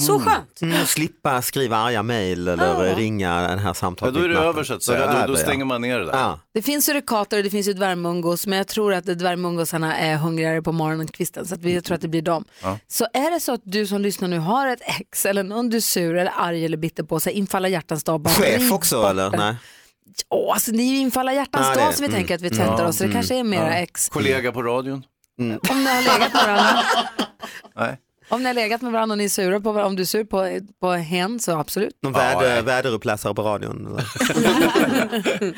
[0.06, 0.62] Så skönt.
[0.62, 2.96] Mm, och slippa skriva arga mejl eller Ja.
[2.96, 4.14] ringa den här Ja, samtalet.
[4.14, 5.06] då är det över så att säga.
[5.06, 5.36] Då, då ja.
[5.44, 6.12] stänger man ner det där.
[6.12, 6.38] Ja.
[6.54, 10.62] Det finns surikater och det finns ju dvärgmungos men jag tror att dvärgmungosarna är hungrigare
[10.62, 12.44] på morgonkvisten så att vi, jag tror att det blir dem.
[12.62, 12.78] Ja.
[12.88, 15.76] Så är det så att du som lyssnar nu har ett ex eller någon du
[15.76, 18.28] är sur eller arg eller bitter på, så här, infalla hjärtans dag.
[18.28, 19.30] Chef också eller?
[19.30, 19.54] Nej.
[20.28, 22.18] Åh, alltså, det är ju infalla hjärtans Ja, dag som vi mm.
[22.18, 22.58] tänker att vi Mm.
[22.58, 23.14] tvättar Ja, oss så det mm.
[23.14, 23.74] kanske är mera Ja.
[23.74, 24.08] ex.
[24.08, 25.04] Kollega på radion?
[25.38, 26.82] Om ni har legat med varandra,
[27.76, 27.98] Nej.
[28.28, 30.06] om ni har legat med varandra och ni är sura på varandra, om du är
[30.06, 31.96] sur på, på hen så absolut.
[32.02, 33.98] Någon väder, väderuppläsare på radion?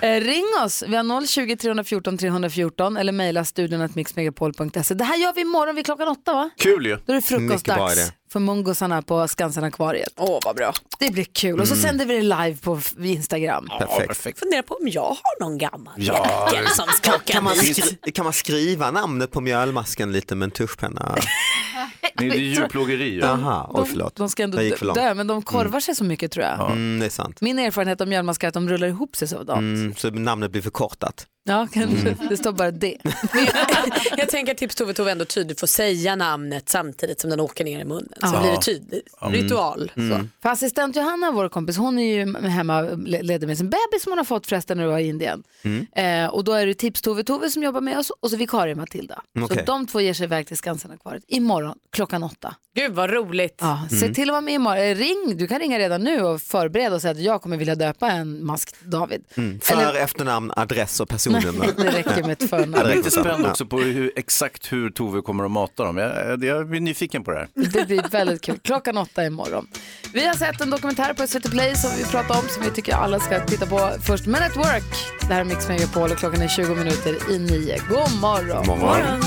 [0.00, 4.94] Eh, ring oss, vi har 020 314 314 eller mejla studion att mixmegapol.se.
[4.94, 6.50] Det här gör vi imorgon vid klockan åtta va?
[6.58, 6.98] Kul ju.
[7.06, 10.12] Då är det frukostdags för mungosarna på Skansen-akvariet.
[10.16, 10.72] Åh vad bra.
[10.98, 13.68] Det blir kul och så sänder vi det live på Instagram.
[14.06, 14.38] Perfekt.
[14.38, 16.50] Funderar på om jag har någon gammal Ja.
[16.76, 20.50] som ska åka Kan man, skri- kan man skriva namnet på mjölmasken lite med en
[20.50, 21.14] tuschpenna?
[21.14, 23.10] Nej, det är djurplågeri.
[23.10, 23.18] ju.
[23.20, 24.16] Jaha, oj förlåt.
[24.16, 24.98] De ska ändå Det gick för långt.
[24.98, 26.60] dö, men de korvar sig så mycket tror jag.
[26.70, 27.40] Mm, det är sant.
[27.40, 29.85] Min erfarenhet av mjölmaskar är att de rullar ihop sig sådant.
[29.86, 31.26] Mm, så namnet blir förkortat.
[31.48, 32.16] Ja, kanske.
[32.28, 32.96] Det står bara det.
[34.16, 37.64] Jag tänker att Tips Tove Tove ändå tydligt får säga namnet samtidigt som den åker
[37.64, 38.08] ner i munnen.
[38.20, 38.40] Så Ja.
[38.40, 39.08] blir det tydligt.
[39.20, 39.92] Ritual.
[39.96, 40.18] Mm.
[40.22, 40.28] Så.
[40.42, 44.12] För assistent Johanna, vår kompis, hon är ju hemma le- ledig med sin bebis som
[44.12, 45.42] hon har fått förresten när du var i Indien.
[45.62, 45.86] Mm.
[46.24, 48.74] Eh, och då är det Tips Tove Tove som jobbar med oss och så vikarie
[48.74, 49.22] Matilda.
[49.38, 49.62] Så Okej.
[49.66, 52.54] de två ger sig iväg till Skansen-akvariet imorgon klockan åtta.
[52.74, 53.58] Gud vad roligt.
[53.60, 54.14] Ja, Se Mm.
[54.14, 54.78] till att vara med imorgon.
[54.82, 57.74] Eh, Ring, du kan ringa redan nu och förbereda och säga att jag kommer vilja
[57.74, 59.24] döpa en mask David.
[59.34, 59.60] Mm.
[59.60, 61.08] För, Eller- efternamn, adress och
[61.42, 61.72] personnummer.
[61.76, 62.74] Det räcker med ett Jag förnamn.
[62.90, 65.96] är lite spänd också på hur, exakt hur Tove kommer att mata dem.
[65.96, 67.48] Jag, jag blir nyfiken på det här.
[67.54, 68.58] Det blir väldigt kul.
[68.64, 69.66] Klockan åtta imorgon.
[70.12, 72.94] Vi har sett en dokumentär på SVT Play som vi pratar om som vi tycker
[72.94, 74.26] alla ska titta på först.
[74.26, 74.84] Men at Work.
[75.20, 77.78] Det här är Mix Megapol och klockan är 20 minuter i nio.
[77.88, 78.66] God morgon.
[78.66, 79.22] God morgon.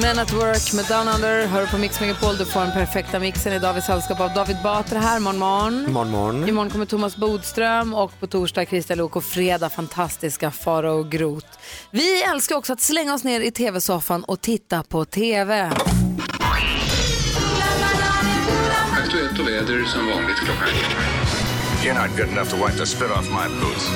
[0.00, 2.36] Men at Work med Down Under hör på Mix Megapol.
[2.36, 5.20] Du får den perfekta mixen idag vid sällskap av David Batra här.
[5.20, 5.92] Morgon, morgon.
[5.92, 6.48] Morgon, morgon.
[6.48, 11.46] Imorgon kommer Thomas Bodström och på torsdag Christian Luuk och fredag fantastiska Farao Groth.
[11.90, 15.72] Vi älskar också att slänga oss ner i tv-soffan och titta på tv.
[18.92, 20.68] Aktuellt och väder som vanligt klockan
[21.84, 23.88] You're not good enough to wipe the spit off my boots.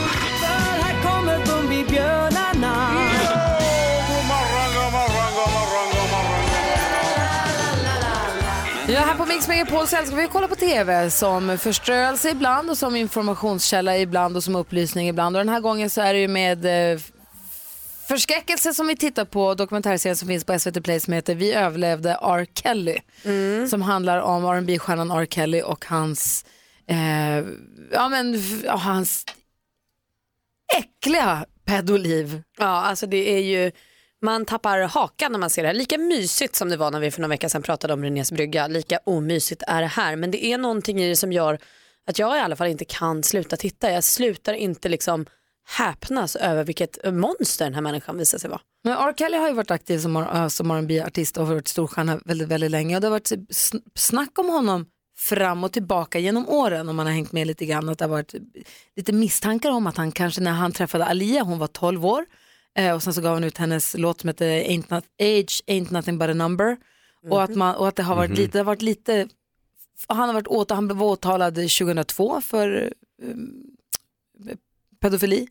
[0.81, 3.12] Här kommer Bumbibjörnarna.
[9.05, 12.79] Här på Mix Megapol så älskar vi att kolla på TV som förströelse ibland och
[12.79, 15.37] som informationskälla ibland och som upplysning ibland.
[15.37, 17.01] Och den här gången så är det ju med eh,
[18.09, 22.19] förskräckelse som vi tittar på dokumentärserien som finns på SVT Play som heter Vi överlevde
[22.23, 22.47] R.
[22.55, 22.99] Kelly.
[23.69, 25.27] Som handlar om rb stjärnan R.
[25.31, 26.45] Kelly och hans,
[26.89, 27.45] eh,
[27.93, 29.25] ja, men, ja, hans
[30.77, 32.43] äckliga pedoliv.
[32.59, 33.73] Ja, alltså det är ju,
[34.23, 35.75] man tappar hakan när man ser det här.
[35.75, 38.67] Lika mysigt som det var när vi för några veckor sedan pratade om Renés brygga,
[38.67, 40.17] lika omysigt är det här.
[40.17, 41.59] Men det är någonting i det som gör
[42.07, 43.91] att jag i alla fall inte kan sluta titta.
[43.91, 45.27] Jag slutar inte liksom
[45.79, 48.61] häpnas över vilket monster den här människan visar sig vara.
[48.85, 49.15] Men R.
[49.17, 52.71] Kelly har ju varit aktiv som, äh, R- som R&B-artist och varit storstjärna väldigt, väldigt
[52.71, 52.95] länge.
[52.95, 53.33] Och det har varit
[53.95, 54.87] snack om honom
[55.19, 57.89] fram och tillbaka genom åren om man har hängt med lite grann.
[57.89, 58.35] Att det har varit
[58.97, 62.25] lite misstankar om att han kanske när han träffade Alia, hon var 12 år,
[62.79, 65.93] eh, och sen så gav han ut hennes låt som heter Ain't Not, Age Ain't
[65.93, 66.77] Nothing But A Number.
[67.31, 68.37] Och, att man, och att det har varit Mhm.
[68.39, 69.29] lite, det har varit lite,
[70.09, 72.93] han har varit åt, han blev åtalad 2002 för
[73.23, 73.35] eh,
[75.01, 75.49] pedofili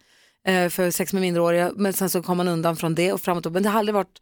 [0.47, 3.51] eh, för sex med minderåriga men sen så kom han undan från det och framåt.
[3.51, 4.21] Men det har aldrig varit,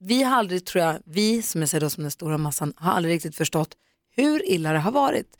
[0.00, 2.92] vi har aldrig tror jag, vi som jag säger då som den stora massan, har
[2.92, 3.74] aldrig riktigt förstått
[4.16, 5.36] hur illa det har varit.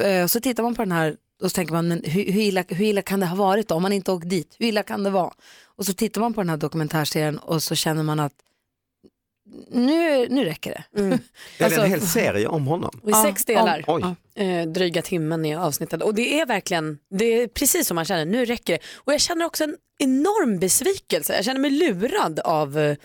[0.00, 2.64] Eh, så tittar man på den här och så tänker man, men hur, hur, illa,
[2.68, 4.56] hur illa kan det ha varit då om man inte åkt dit?
[4.58, 5.32] Hur illa kan det vara?
[5.78, 8.32] Och så tittar man på den här dokumentärserien och så känner man att
[9.70, 11.00] nu, nu räcker det.
[11.02, 11.18] Är
[11.58, 13.00] det Alltså- en hel serie om honom?
[13.02, 13.84] Och i sex delar.
[13.86, 14.04] Oj.
[14.44, 16.02] Eh, dryga timmen i avsnittet.
[16.02, 18.78] Och det är verkligen, det är precis som man känner, nu räcker det.
[18.94, 21.34] Och jag känner också en enorm besvikelse.
[21.36, 22.96] Jag känner mig lurad av, eh,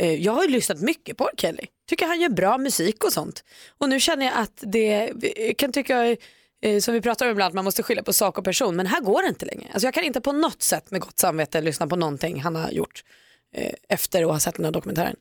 [0.00, 1.32] eh, jag har ju lyssnat mycket på R.
[1.36, 1.66] Kelly.
[1.88, 3.44] Tycker han gör bra musik och sånt.
[3.78, 6.16] Och nu känner jag att det, jag kan tycka,
[6.62, 8.76] eh, som vi pratar om ibland, att man måste skylla på sak och person.
[8.76, 9.66] Men här går det inte längre.
[9.72, 12.70] Alltså jag kan inte på något sätt med gott samvete lyssna på någonting han har
[12.70, 13.04] gjort
[13.54, 15.16] eh, efter att ha sett den här dokumentären.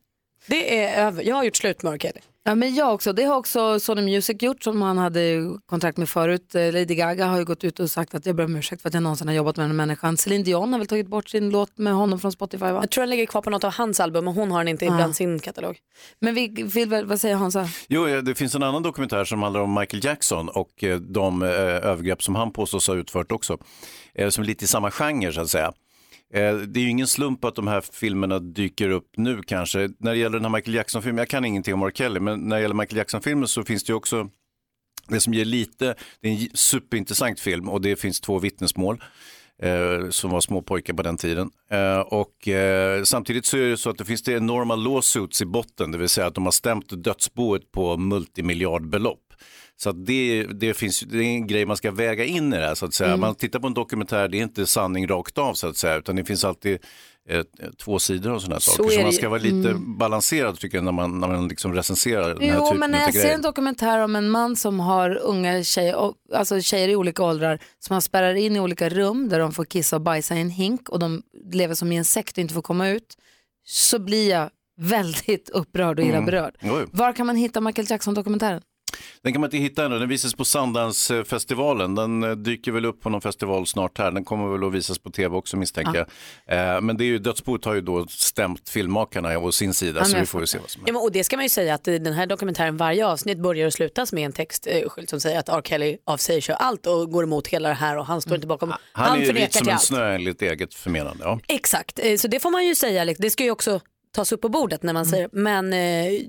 [0.48, 1.98] Det är över, jag har gjort slut med R.
[1.98, 2.20] Kelly.
[2.44, 3.14] Ja, men jag också.
[3.14, 5.22] Det har också Sony Music gjort som han hade
[5.66, 6.56] kontrakt med förut.
[6.56, 8.90] Eh, Lady Gaga har ju gått ut och sagt att jag ber om ursäkt för
[8.90, 10.18] att jag någonsin har jobbat med den människan.
[10.18, 12.80] Celine Dion har väl tagit bort sin låt med honom från Spotify va?
[12.82, 14.86] Jag tror den ligger kvar på något av hans album och hon har den inte
[14.86, 14.96] Ja.
[14.96, 15.78] bland sin katalog.
[16.20, 17.70] Men vi vill väl, vad säger Hansa?
[17.88, 21.50] Jo, det finns en annan dokumentär som handlar om Michael Jackson och eh, de eh,
[21.50, 23.58] övergrepp som han påstås ha utfört också.
[24.16, 25.72] Eh, som är lite i samma genre så att säga.
[26.34, 29.90] Eh, det är ju ingen slump att de här filmerna dyker upp nu kanske.
[29.98, 31.92] När det gäller den här Michael Jackson-filmen, jag kan ingenting om R.
[31.94, 34.30] Kelly, men när det gäller Michael Jackson-filmen så finns det ju också
[35.08, 39.04] det som ger lite, det är en superintressant film och det finns två vittnesmål
[39.62, 41.52] eh, som var små pojkar på den tiden.
[41.72, 45.46] Eh, och eh, samtidigt så är det så att det finns det enorma lawsuits i
[45.46, 49.31] botten, det vill säga att de har stämt dödsboet på multimiljardbelopp.
[49.84, 52.76] Så det, det, finns, det är en grej man ska väga in i det här
[52.76, 53.10] så att säga.
[53.10, 53.20] Mm.
[53.22, 56.16] Man tittar på en dokumentär, det är inte sanning rakt av så att säga, utan
[56.16, 56.80] det finns alltid
[57.30, 57.42] eh,
[57.84, 58.90] två sidor och sådana Så saker.
[58.90, 59.98] Så man ska vara lite Mm.
[59.98, 63.00] balanserad tycker jag när man, när man liksom recenserar den här Jo, typen men när
[63.02, 67.24] jag ser en dokumentär om en man som har unga tjejer, alltså tjejer i olika
[67.24, 70.42] åldrar, som han spärrar in i olika rum där de får kissa och bajsa i
[70.42, 71.22] en hink och de
[71.54, 73.18] lever som i en sekt och inte får komma ut,
[73.66, 74.50] så blir jag
[74.82, 76.26] väldigt upprörd och illa Mm.
[76.26, 76.56] berörd.
[76.62, 76.80] Jo.
[76.92, 78.62] Var kan man hitta Michael Jackson-dokumentären?
[79.22, 81.96] Den kan man inte hitta ännu, den visas på Sundance-festivalen.
[81.96, 84.12] Den eh, dyker väl upp på någon festival snart här.
[84.12, 86.06] Den kommer väl att visas på tv också misstänker
[86.46, 86.76] jag.
[86.76, 90.06] Eh, Men det är ju, Dödsboet har ju då stämt filmmakarna å sin sida Ja,
[90.06, 91.50] så men vi får ju se vad som Ja, men, och det ska man ju
[91.50, 95.20] säga att i den här dokumentären, varje avsnitt börjar och slutas med en textskylt som
[95.20, 95.62] säger att R.
[95.66, 98.70] Kelly avsäger sig allt och går emot hela det här och han står inte bakom,
[98.70, 101.24] han, Han, är ju vit som en snö enligt eget förmenande.
[101.24, 101.40] Ja.
[101.48, 103.24] Exakt, eh, så det får man ju säga, liksom.
[103.24, 103.80] det ska ju också
[104.16, 106.22] tas upp på bordet när man säger men eh,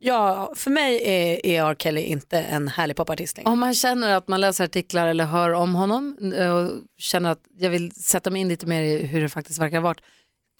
[0.00, 1.76] ja, för mig är, är R.
[1.78, 3.50] Kelly inte en härlig popartist längre.
[3.50, 7.40] Om man känner att man läser artiklar eller hör om honom eh, och känner att
[7.58, 10.00] jag vill sätta mig in lite mer i hur det faktiskt verkar ha varit.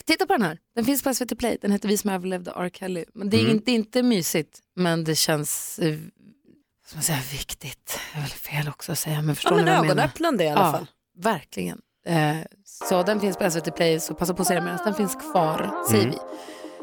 [0.06, 2.70] Titta på den här, den finns på SVT Play, den heter Vi som överlevde R.
[2.72, 3.04] Kelly.
[3.14, 3.52] Men det är Mm.
[3.52, 7.98] inte, inte mysigt, men det känns eh, vad ska man säga, viktigt.
[8.12, 9.92] Det är väl fel också att säga, men förstår Ja, men ni vad jag menar?
[9.94, 10.86] ögonöppnande i alla ja, fall.
[11.18, 11.78] Verkligen.
[12.06, 14.94] Eh, så den finns på SVT Play, så passa på att se den medan den
[14.94, 16.14] finns kvar, säger Mm.
[16.14, 16.18] vi.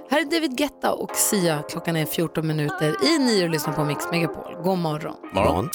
[0.09, 1.63] Här är David Guetta och Sia.
[1.69, 4.55] Klockan är 14 minuter i nio och lyssnar på Mix Megapol.
[4.63, 5.15] God morgon.
[5.33, 5.69] Morgon.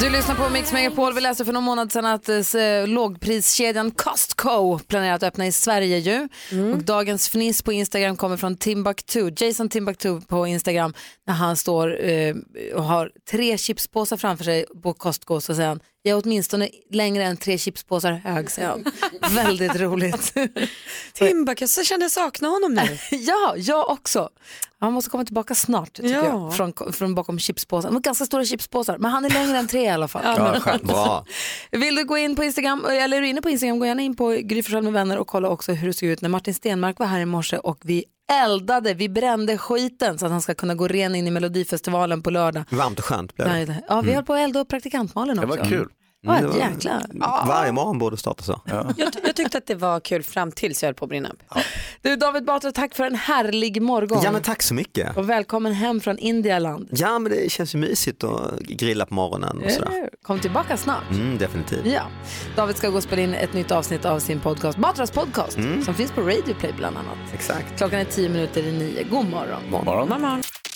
[0.00, 1.14] Du lyssnar på Mix Megapol.
[1.14, 5.98] Vi läste för någon månad sedan att eh, lågpriskedjan Costco planerar att öppna i Sverige
[5.98, 6.28] ju.
[6.52, 6.72] Mm.
[6.72, 10.94] Och dagens fniss på Instagram kommer från Timbuktu, Jason Timbuktu på Instagram.
[11.26, 12.34] När han står eh,
[12.74, 17.24] och har tre chipspåsar framför sig på Costco så säger han jag är åtminstone längre
[17.24, 18.84] än tre chipspåsar hög, säger han.
[19.34, 20.34] Väldigt roligt.
[21.12, 22.98] Timbuk, jag så kände jag sakna honom nu.
[23.16, 24.28] ja, jag också.
[24.78, 26.24] Han måste komma tillbaka snart tycker Ja.
[26.24, 27.88] jag, från, från bakom chipspåsar.
[27.88, 30.22] De är ganska stora chipspåsar, men han är längre än tre i alla fall.
[30.24, 30.78] Ja.
[30.82, 31.24] Bra.
[31.70, 34.16] Vill du gå in på Instagram, eller är du inne på Instagram, gå gärna in
[34.16, 37.06] på Gry med vänner och kolla också hur det såg ut när Martin Stenmark var
[37.06, 40.88] här i morse och vi eldade, vi brände skiten så att han ska kunna gå
[40.88, 42.64] ren in i Melodifestivalen på lördag.
[42.70, 43.72] Varmt och skönt blev Nej, det.
[43.72, 45.58] det- Ja, vi höll på att elda upp praktikantmalen Det också.
[45.58, 45.88] var kul.
[46.24, 47.02] Ja, Mm, det var- jäklar.
[47.46, 48.60] Varje morgon borde starta så.
[48.64, 48.94] Jag,
[49.24, 51.42] jag tyckte att det var kul fram tills jag höll på att brinna upp.
[52.02, 54.20] Du David Batra, tack för en härlig morgon.
[54.24, 55.16] Ja men tack så mycket.
[55.16, 56.88] Och välkommen hem från Indialand.
[56.90, 60.10] Ja men det känns ju mysigt att grilla på morgonen och sådär.
[60.22, 61.10] Kom tillbaka snart.
[61.10, 61.86] Mm, definitivt.
[61.86, 62.02] Ja.
[62.56, 65.84] David ska gå och spela in ett nytt avsnitt av sin podcast, Batras podcast, Mm.
[65.84, 67.18] som finns på Radio Play bland annat.
[67.34, 67.76] Exakt.
[67.78, 69.02] Klockan är tio minuter i nio.
[69.10, 69.70] God morgon.
[69.70, 70.08] morgon.
[70.08, 70.42] morgon.